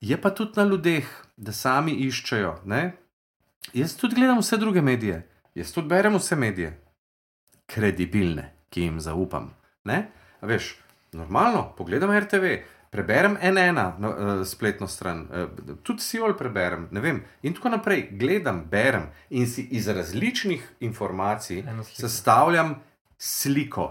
[0.00, 2.58] Je pa tudi na ljudeh, da sami iščejo.
[2.64, 2.92] Ne?
[3.72, 5.22] Jaz tudi gledam vse druge medije,
[5.54, 6.74] jaz tudi berem vse medije,
[7.66, 9.48] kredibilne, ki jim zaupam.
[10.42, 10.74] Veš,
[11.14, 12.56] normalno, pogledam RTV,
[12.90, 18.08] preberem NN, no, uh, spletno stran, uh, tudi Siol preberem, ne vem, in tako naprej.
[18.18, 22.76] Gledam, berem in si iz različnih informacij sestavljam
[23.18, 23.90] sliko.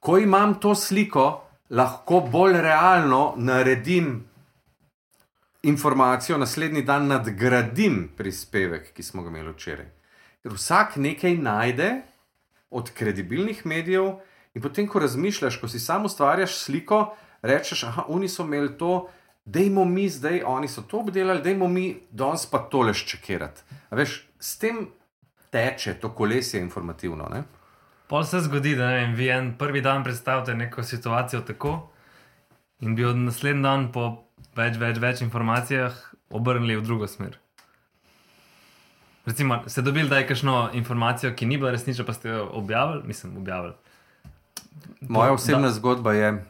[0.00, 4.24] Ko imam to sliko, lahko bolj realno naredim
[5.62, 9.86] informacijo, naslednji dan nadgradim prispevek, ki smo ga imeli včeraj.
[10.42, 11.90] Ker vsak nekaj najde
[12.70, 14.16] od kredibilnih medijev,
[14.54, 17.04] in potem, ko razmišljaš, ko si sam ustvarjaš sliko,
[17.42, 19.08] rečeš, ah, oni so imeli to,
[19.44, 23.64] dajmo mi zdaj, oni so to obdelali, dajmo mi danes pa tole ščekirati.
[23.90, 24.86] A Veš, s tem
[25.52, 27.28] teče to kolesje informativno.
[27.32, 27.42] Ne?
[28.08, 31.88] Pol se zgodi, da ne vi en prvi dan predstavite neko situacijo tako,
[32.80, 34.08] in bi od naslednji dan po
[34.56, 35.96] več, več, več informacijah
[36.30, 37.38] obrnili v drugo smer.
[39.24, 43.36] Recimo, ste dobili daj kakšno informacijo, ki ni bila resnična, pa ste jo objavili, mislim,
[43.38, 43.76] objavili.
[45.00, 45.74] Moja osebna da.
[45.74, 46.44] zgodba je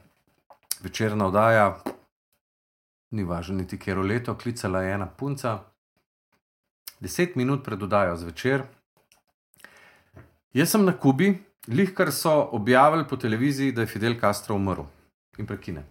[0.83, 1.83] večerna oddaja,
[3.11, 5.59] ni važno niti kjer leto, klicala je ena punca,
[7.01, 8.62] deset minut pred oddajo zvečer.
[10.53, 11.33] Jaz sem na Kubi,
[11.68, 14.85] lih kar so objavili po televiziji, da je Fidel Castro umrl
[15.39, 15.85] in prekine.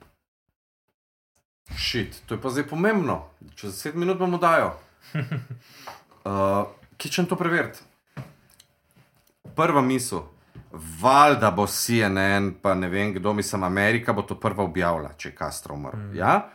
[1.78, 3.24] Šit, to je pa zdaj pomembno,
[3.56, 4.74] čez deset minut bomo dajo.
[6.22, 6.68] Uh,
[7.02, 7.80] Kičem to preveriti.
[9.56, 10.22] Prva misel,
[10.74, 15.36] valjda bo CNN, pa ne vem kdo, mislim, Amerika bo to prva objavila, če je
[15.38, 15.98] Castro umrl.
[15.98, 16.16] Mm.
[16.16, 16.50] Ja?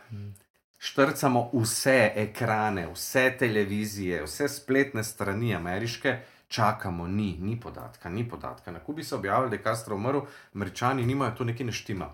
[0.77, 8.71] Štrcamo vse ekrane, vse televizije, vse spletne strani ameriške, čakamo, ni, ni podatka, ni podatka.
[8.71, 10.19] Na Kubi so objavili, da je Castro umrl,
[10.53, 12.09] američani nimajo to nekaj neštima.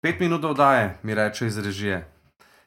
[0.00, 2.08] Pet minut oddaje, mi reče iz režije.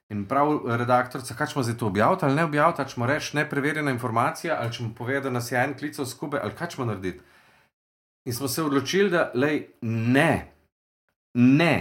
[0.10, 3.92] In prav redaktorica, kaj ćemo zdaj to objaviti ali ne objaviti, ali ćemo reči nepreverjena
[3.92, 7.24] informacija, ali ćemo povedati, da nas je en klical skupaj, ali kaj ćemo narediti.
[8.26, 10.52] In smo se odločili, da lej, ne,
[11.34, 11.76] ne,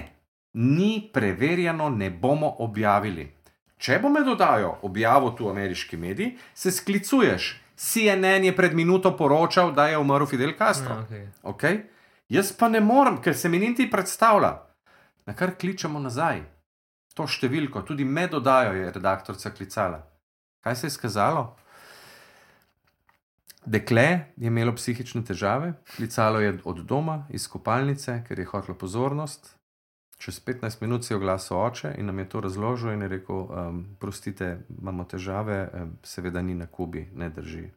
[0.53, 3.32] ni preverjeno, ne bomo objavili.
[3.78, 7.61] Če bo med dodajo objavil tu ameriški medij, se sklicuješ.
[7.76, 10.95] CNN je pred minuto poročal, da je umrl Fidel Castro.
[10.95, 11.26] Ja, okay.
[11.42, 11.80] Okay?
[12.28, 14.53] Jaz pa ne morem, ker se mi niti predstavlja.
[15.26, 16.45] Na kar kličemo nazaj.
[17.14, 20.01] To številko, tudi med dodajo je redaktorica klicala.
[20.64, 21.45] Kaj se je skazalo?
[23.66, 24.02] Dekle
[24.36, 29.56] je imelo psihične težave, klicalo je od doma, iz kopalnice, ker je hotelo pozornost.
[30.18, 33.36] Čez 15 minut se je oglasil oče in nam je to razložil in je rekel:
[33.36, 37.70] um, Prostite, imamo težave, um, seveda ni na Kubi, ne drži.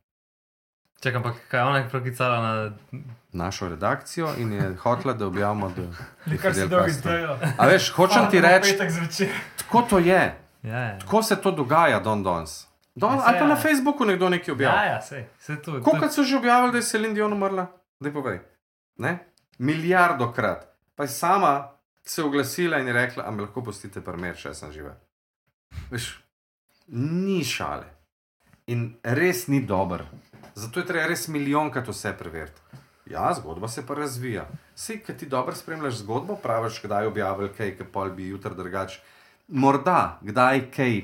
[0.99, 2.71] Čakaj, ampak kaj je ona proklicala na.
[3.31, 5.69] Našo redakcijo in je hotela, da objavimo.
[5.69, 5.81] Da,
[6.25, 7.11] Ne kar si Fidel dolgo Castro.
[7.11, 7.37] izdajo.
[7.57, 8.77] A veš, hočem ti reči,
[9.57, 10.99] tako to je, Ja, ja.
[10.99, 12.67] tako se to dogaja, Don Dons.
[12.97, 13.47] Don, Ja, ali pa ja.
[13.47, 14.83] na Facebooku nekdo nekaj Ja, objavlja.
[14.85, 15.77] ja, sej, sej to.
[15.81, 17.67] Koliko so že objavili, da je Celine Dion umrla?
[17.99, 18.39] Daj povej.
[18.97, 19.19] Ne?
[19.59, 20.65] Milijardo krat.
[20.95, 21.69] Pa je sama
[22.03, 24.95] se oglasila in je rekla, a me lahko pustite primer, če sem živa.
[25.91, 26.07] Veš,
[26.87, 27.85] ni šale.
[28.67, 30.03] In res ni dober.
[30.55, 32.61] Zato je treba res milijonkrat vse preveriti.
[33.05, 34.47] Ja, zgodba se pa razvija.
[34.75, 38.97] Sej, ki ti dobro spremljaš zgodbo, praviš, kdaj objavil kaj, ki pol bi jutri drugač.
[39.47, 40.97] Morda, kdaj kaj.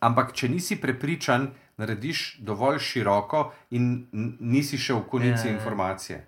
[0.00, 3.40] Ampak, če nisi prepričan, narediš dovolj široko
[3.70, 4.06] in
[4.40, 5.56] nisi še v konici Ja, ja.
[5.56, 6.18] informacije.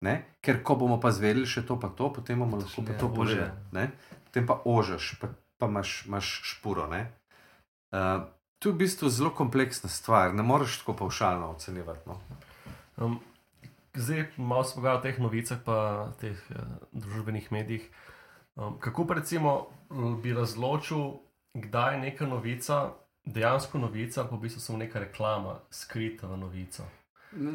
[0.00, 0.14] Ne?
[0.40, 3.08] Ker ko bomo pa zvedeli še to, pa to, potem bomo lahko pa Ja, to
[3.08, 3.50] povedali.
[3.72, 3.90] ne.
[4.24, 6.86] Potem pa ožeš, pa, pa imaš, imaš špuro.
[6.86, 7.12] ne.
[7.90, 8.24] Uh,
[8.58, 12.04] to je v bistvu zelo kompleksna stvar, ne moreš tako pavšalno ocenjevati.
[12.06, 12.16] No.
[12.96, 13.20] Um,
[13.94, 15.76] zdaj, malo smo govorili o teh novicah, pa
[16.16, 16.56] teh uh,
[16.92, 17.84] družbenih medijih.
[18.54, 19.52] Um, kako recimo
[19.88, 21.20] l- bi razločil,
[21.54, 22.90] kdaj je neka novica
[23.24, 26.82] dejansko novica, ali pa v bistvu samo neka reklama, skrita v novico.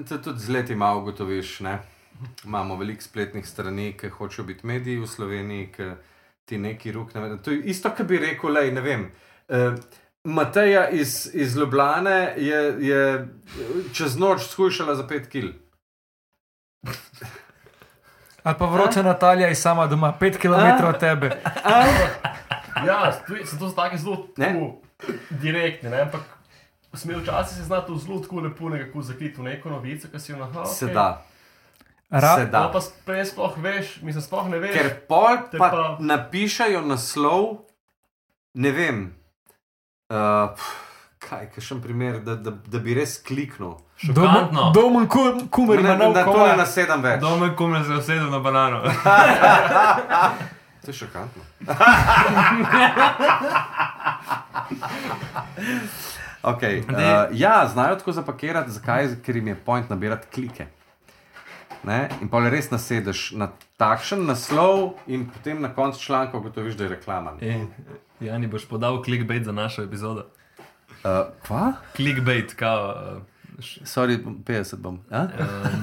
[0.10, 1.60] To tudi z leti malo ugotoviš.
[1.60, 1.80] Ne?
[2.46, 5.92] Imamo veliko spletnih strani, ki hočejo biti mediji v Sloveniji, ki
[6.46, 7.38] ti neki rok ne vedo.
[7.38, 9.12] To je isto, kar bi rekel, lej, ne vem.
[9.48, 9.76] Uh,
[10.24, 13.28] Mateja iz, iz Ljubljane je, je
[13.94, 15.52] čez noč skušala za pet kil.
[18.44, 21.32] Ali pa vroča Natalija iz sama doma, pet km od tebe.
[22.84, 24.46] Ja, tu- so to so take zelo Ne.
[24.48, 24.66] tako
[25.32, 26.02] direktne, ne?
[26.02, 26.22] ampak
[26.94, 30.32] smel včasih se zna to zelo tako lepo nekako zakriti v neko novico, ki si
[30.32, 30.66] jo nahajal.
[30.66, 31.22] Se da.
[32.10, 32.70] Ra Se da.
[32.70, 34.74] Pa prej sploh veš, mislim, sploh ne veš.
[34.74, 37.58] Ker pol pa, pa- napišajo naslov,
[38.56, 39.14] ne vem.
[40.10, 40.56] Uh,
[41.20, 43.76] kaj, kakšen primer, da, da, da bi res kliknil.
[43.98, 44.72] Šokantno.
[44.72, 45.08] Domen
[45.50, 46.58] kumer ima Da, nov da to ne komad.
[46.58, 47.20] nasedam več.
[47.20, 48.82] Domen kumne se usedem na banano.
[50.88, 51.44] To je šokantno.
[56.44, 56.86] okay, uh,
[57.32, 59.08] ja, znajo tako zapakirati, zakaj?
[59.26, 60.66] Ker jim je point nabirati klike.
[61.84, 62.10] Ne?
[62.22, 66.90] In pa res nasedeš na takšen naslov, in potem na koncu članka ugotoviš, da je
[66.90, 67.34] reklama.
[67.42, 67.68] Ej,
[68.24, 70.24] Jani, boš podal clickbait za našo epizodo.
[71.04, 71.74] Uh, kva?
[71.96, 72.96] Clickbait, kao.
[72.96, 73.22] Uh,
[73.84, 75.00] Sorry, 50 bom.
[75.10, 75.28] A?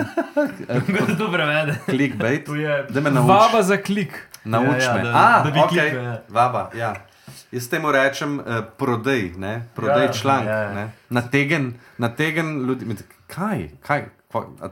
[0.66, 1.78] Kako se to prevede?
[1.86, 2.46] Clickbait.
[2.90, 3.28] Da me nauči.
[3.28, 4.14] Vaba za klik.
[4.44, 5.02] Nauči Ja, ja, me.
[5.02, 6.18] da- A, da bi ok, klikal, ja.
[6.28, 6.94] Vaba, ja.
[7.50, 8.44] Jaz temu rečem uh,
[8.76, 9.66] prodaj, ne?
[9.74, 10.46] prodaj Ja, ja, članek.
[10.46, 10.88] ja, Ja.
[11.10, 11.64] Nategen,
[11.98, 12.86] nategen ljudi.
[13.26, 13.68] Kaj?
[13.80, 14.04] kaj?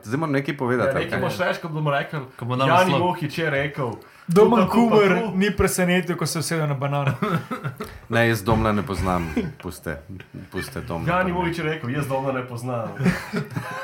[0.03, 0.89] Zdaj moram nekaj povedati.
[0.89, 1.21] Ja, nekaj kaj?
[1.21, 2.99] boš rekel, ko bomo rekli, Jani.
[2.99, 3.91] Mohič je rekel.
[4.33, 7.15] Domen kumer ni presenetil, ko se usedel na banano.
[8.09, 9.29] Ne, jaz domla ne poznam.
[9.57, 9.97] Puste,
[10.51, 11.09] puste domla.
[11.11, 12.93] Jani Mohič je rekel, jaz doma ne poznam.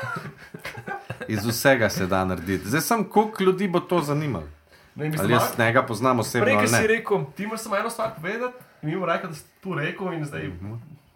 [1.27, 2.67] Iz vsega se da narediti.
[2.67, 4.47] Zdaj sem, koliko ljudi bo to zanimalo.
[4.95, 6.87] Ne, Ali jaz njega poznam osebno Prej, ki si ne.
[6.87, 10.25] rekel, ti moraš samo eno stvar povedati mi bomo rekli, da si tu rekel in
[10.25, 10.73] zdaj Mhm.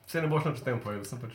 [0.07, 1.05] vse ne boš o tem povedal.
[1.05, 1.31] Sem pač...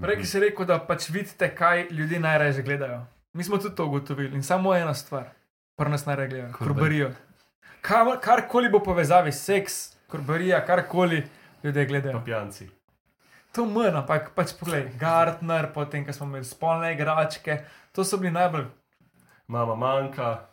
[0.00, 3.02] prej, ki si rekel, da pač vidite, kaj ljudje najraje gledajo.
[3.32, 5.24] Mi smo tudi to ugotovili in samo ena stvar,
[5.76, 7.10] prvo nas najraje gledajo, kurbarijo.
[7.80, 11.22] Kar, karkoli bo povezavi, seks, kurbarija, karkoli
[11.62, 12.18] ljudje gledajo.
[12.18, 12.68] Pa pijanci.
[13.52, 17.62] To manj, ampak pač poglej, Gartner, potem, ko smo imeli spolne igračke,
[17.92, 18.66] to so bili najbolj.
[19.48, 20.48] Mama manjka.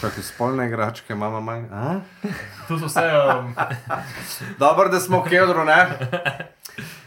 [0.00, 1.68] Čakaj, spolne igračke, imamo manj.
[1.70, 2.00] A?
[2.68, 3.04] Tu so vse.
[3.36, 3.54] Um,
[4.62, 6.08] Dobro, da smo v kedru, ne?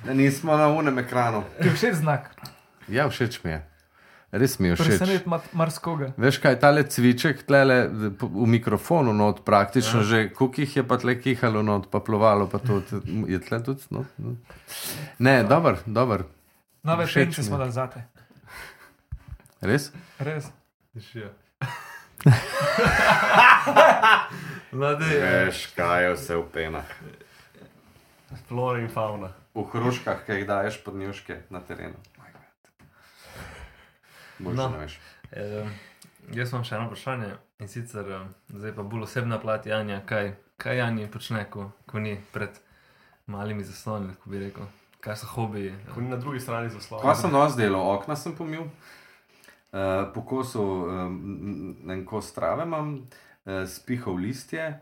[0.06, 1.44] Da nismo na unem ekranu.
[1.62, 2.30] Ti všeč znak,
[2.88, 3.60] Ja, všeč mi je.
[4.38, 4.88] Res mi je všeč.
[4.88, 6.12] presenet mat- marskoga.
[6.16, 7.90] Veš kaj, ta cviček tlele
[8.22, 10.06] v mikrofonu, not, praktično ja.
[10.06, 12.82] že, koliko jih je pa tle kihalo, not, pa plovalo, pa to
[13.26, 13.82] je tle tudi.
[13.90, 14.36] No, no.
[15.20, 16.24] Ne, dober, dober.
[16.84, 17.60] Nove Všeč pence mi smo je.
[17.60, 18.00] dali zate.
[19.60, 19.90] Res?
[20.20, 20.54] Res.
[24.72, 25.06] Mlade,
[25.46, 26.90] Veš, kaj je vse v penah.
[28.48, 29.32] flora in fauna.
[29.56, 31.98] V hruškah, ki jih daješ pod njuške na terenu.
[34.40, 34.70] Boš No.
[34.70, 35.00] ne veš.
[35.32, 35.70] eh,
[36.32, 40.02] jaz imam še eno vprašanje in sicer eh, zdaj pa bolj osebna plat Janja.
[40.06, 42.50] Kaj, kaj Jani počne, ko, ko ni pred
[43.28, 44.68] malimi zasloni, ko bi rekel?
[45.00, 45.74] Kaj so hobiji?
[45.94, 47.04] Ko ni na drugi strani zaslona.
[47.04, 47.82] Kaj sem danes delal?
[47.94, 48.64] Okna sem pomil,
[49.72, 49.80] uh,
[50.14, 51.18] po kosu um,
[51.88, 52.96] en kos trave imam,
[53.46, 54.80] uh, spihal listje,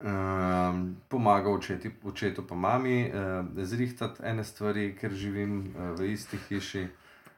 [0.00, 6.38] um, pomagal očeti, očetu pa mami, uh, zrihtati ene stvari, ker živim uh, v isti
[6.48, 6.86] hiši.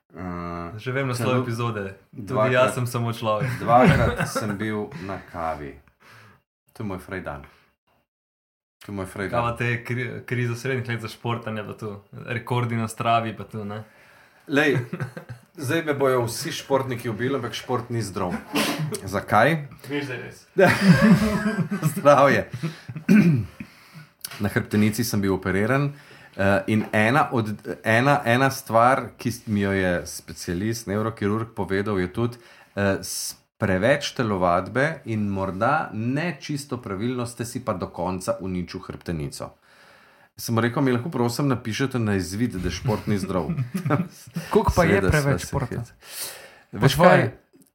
[0.09, 1.93] Uh, Že vem naslov epizode.
[2.09, 3.49] Tudi dvakrat- jaz sem samo človek.
[3.63, 5.77] dvakrat sem bil na kavi.
[6.73, 7.45] To je moj frajdan.
[8.87, 9.37] To je moj frajdan.
[9.43, 13.65] pa te kri, krize srednjih let za športanje, pa tu rekordi na stravi, pa tu
[13.65, 13.85] ne.
[14.49, 14.79] Lej,
[15.61, 18.33] zdaj me bojo vsi športniki ubili, ampak šport ni zdrav.
[19.05, 19.69] Zakaj?
[19.91, 20.39] Veš, da je res.
[21.93, 22.49] Zdravje.
[24.41, 25.91] Na hrbtenici sem bil operiran.
[25.93, 26.18] Uh,
[26.67, 27.51] in ena, od,
[27.85, 32.39] ena, ena stvar, ki mi jo je specialist, neurokirurg povedal, je tudi,
[32.79, 33.03] uh,
[33.59, 39.51] preveč telovadbe in morda ne čisto pravilno ste si pa do konca uničil hrbtenico.
[40.39, 43.51] Sem rekel, mi lahko prosim napišete na izvid, da šport ni zdrav.
[44.53, 45.83] Koliko pa je Seveda sva preveč športa?
[46.73, 47.25] Veš kaj?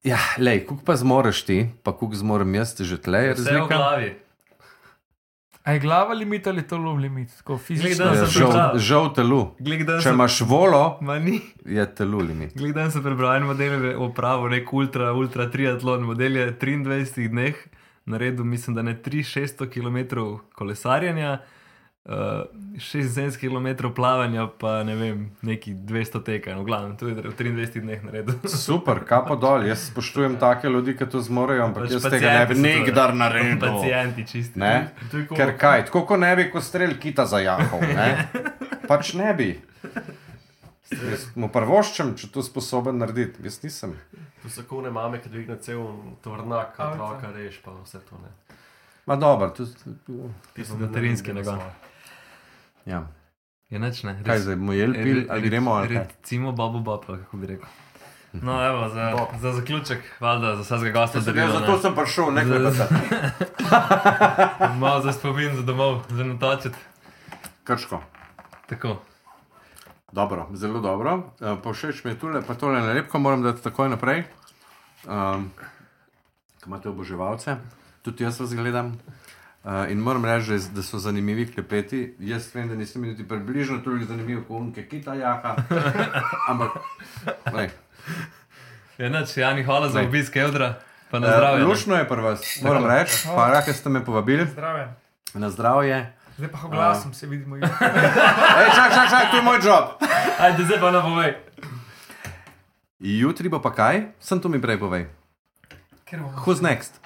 [0.03, 3.53] Ja, lej, koliko pa zmoreš ti, pa koliko zmorem jaz, že tleh je Vse v
[3.56, 3.76] razlika.
[3.76, 4.10] glavi.
[5.64, 7.30] A je glava limit ali telo limit?
[7.38, 8.06] Tako fizično.
[8.06, 9.53] Ja, žal, žal telu.
[9.60, 11.38] Glej, da Če sem, imaš volo, ma ni.
[11.65, 12.52] je telu limit.
[12.57, 16.03] Glej, da sem prebral en model, je opravil nek ultra, ultra triatlon.
[16.03, 17.61] Model je 23 dneh,
[18.06, 20.26] naredil mislim, da ne 3-600 km
[20.60, 21.38] kolesarjenja,
[22.06, 22.46] uh,
[22.78, 26.56] 76 km plavanja, pa ne vem, neki 200 teka.
[26.56, 28.40] No, to je v 23 dneh naredil.
[28.68, 29.68] Super, kapo dol.
[29.68, 33.62] Jaz spoštujem take ljudi, ki to zmorejo, ampak Pač jaz tega ne bi nikdar naredil.
[33.62, 34.60] Pacijenti čisti.
[34.60, 34.92] Ne?
[35.32, 37.86] Ker kaj, tako kot ne bi, ko strelj kita zajahal.
[37.88, 38.10] Ne?
[38.90, 39.54] Pač ne bi.
[40.94, 43.42] Jaz mu prvoščem, če to sposoben narediti.
[43.46, 43.96] Jaz nisem.
[44.44, 45.80] To so kone mame, ki dvigne cel
[46.26, 47.00] tovrnak, Avto.
[47.00, 48.34] otroka reš, pa vse to ne.
[49.08, 49.66] Ma dobro, to,
[50.54, 51.93] Ti so Materinski naredili nagon.
[52.86, 53.08] Ja.
[53.70, 54.20] Je nič ne.
[54.26, 55.98] Kaj zdaj, bomo jeli pil, ali gremo ali kaj?
[55.98, 57.68] Recimo Bobo Bob, ali kako bi rekel.
[58.34, 62.58] No, evo, za, za zaključek, valjda, za vsakega gosta, Ja, zato sem prišel, ne Za-
[62.58, 62.94] klepetati.
[64.80, 66.78] malo za spomin, za domov, za natočiti.
[67.64, 68.02] Krško.
[68.70, 68.98] Tako.
[70.12, 71.14] Dobro, zelo dobro.
[71.16, 74.24] Uh, pa všeč mi je tole, pa tole nalepko moram dati takoj naprej.
[75.06, 75.52] Um,
[76.58, 77.56] Ko imate oboževalce,
[78.02, 78.98] tudi jaz vas gledam.
[79.64, 82.15] Uh, in moram reči, da, so zanimivi klepeti.
[82.19, 85.56] Jaz vem, da nisem niti približno toliko zanimiv kot unke kita jaha.
[86.52, 86.72] Ampak,
[87.53, 87.69] lej,
[88.98, 90.80] Je noč, Jani, hvala za obisk Evdra,
[91.11, 91.60] pa na eh, zdravje.
[91.60, 91.65] ne.
[91.65, 93.27] luštno je pri vas, moram reči.
[93.27, 94.84] Hvala, ker ste me povabili Zdravo.
[95.34, 96.14] na zdravje.
[96.38, 97.56] Zdaj pa oglasom se vidimo.
[97.61, 99.85] Ej, čak, čak, čak, to je moj job.
[100.40, 101.34] Ajde, zdaj pa na povej.
[102.99, 104.02] Jutri bo pa kaj?
[104.19, 105.07] Sem to mi prej povej.
[106.45, 107.03] Who's next?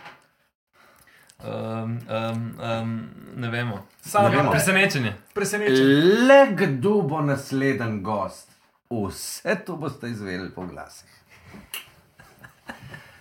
[1.44, 3.88] Um, um, um, ne vemo.
[4.02, 4.52] Samo Ne vemo.
[4.52, 5.14] Presenečenje.
[5.34, 5.86] presenečen.
[6.28, 8.50] Le kdo bo naslednji gost?
[8.90, 11.10] Vse to boste izvedeli po glasih.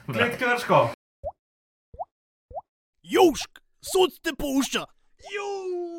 [0.06, 0.88] Klet krško!
[3.02, 4.84] Južk, sod te pušča.
[5.34, 5.95] Južk.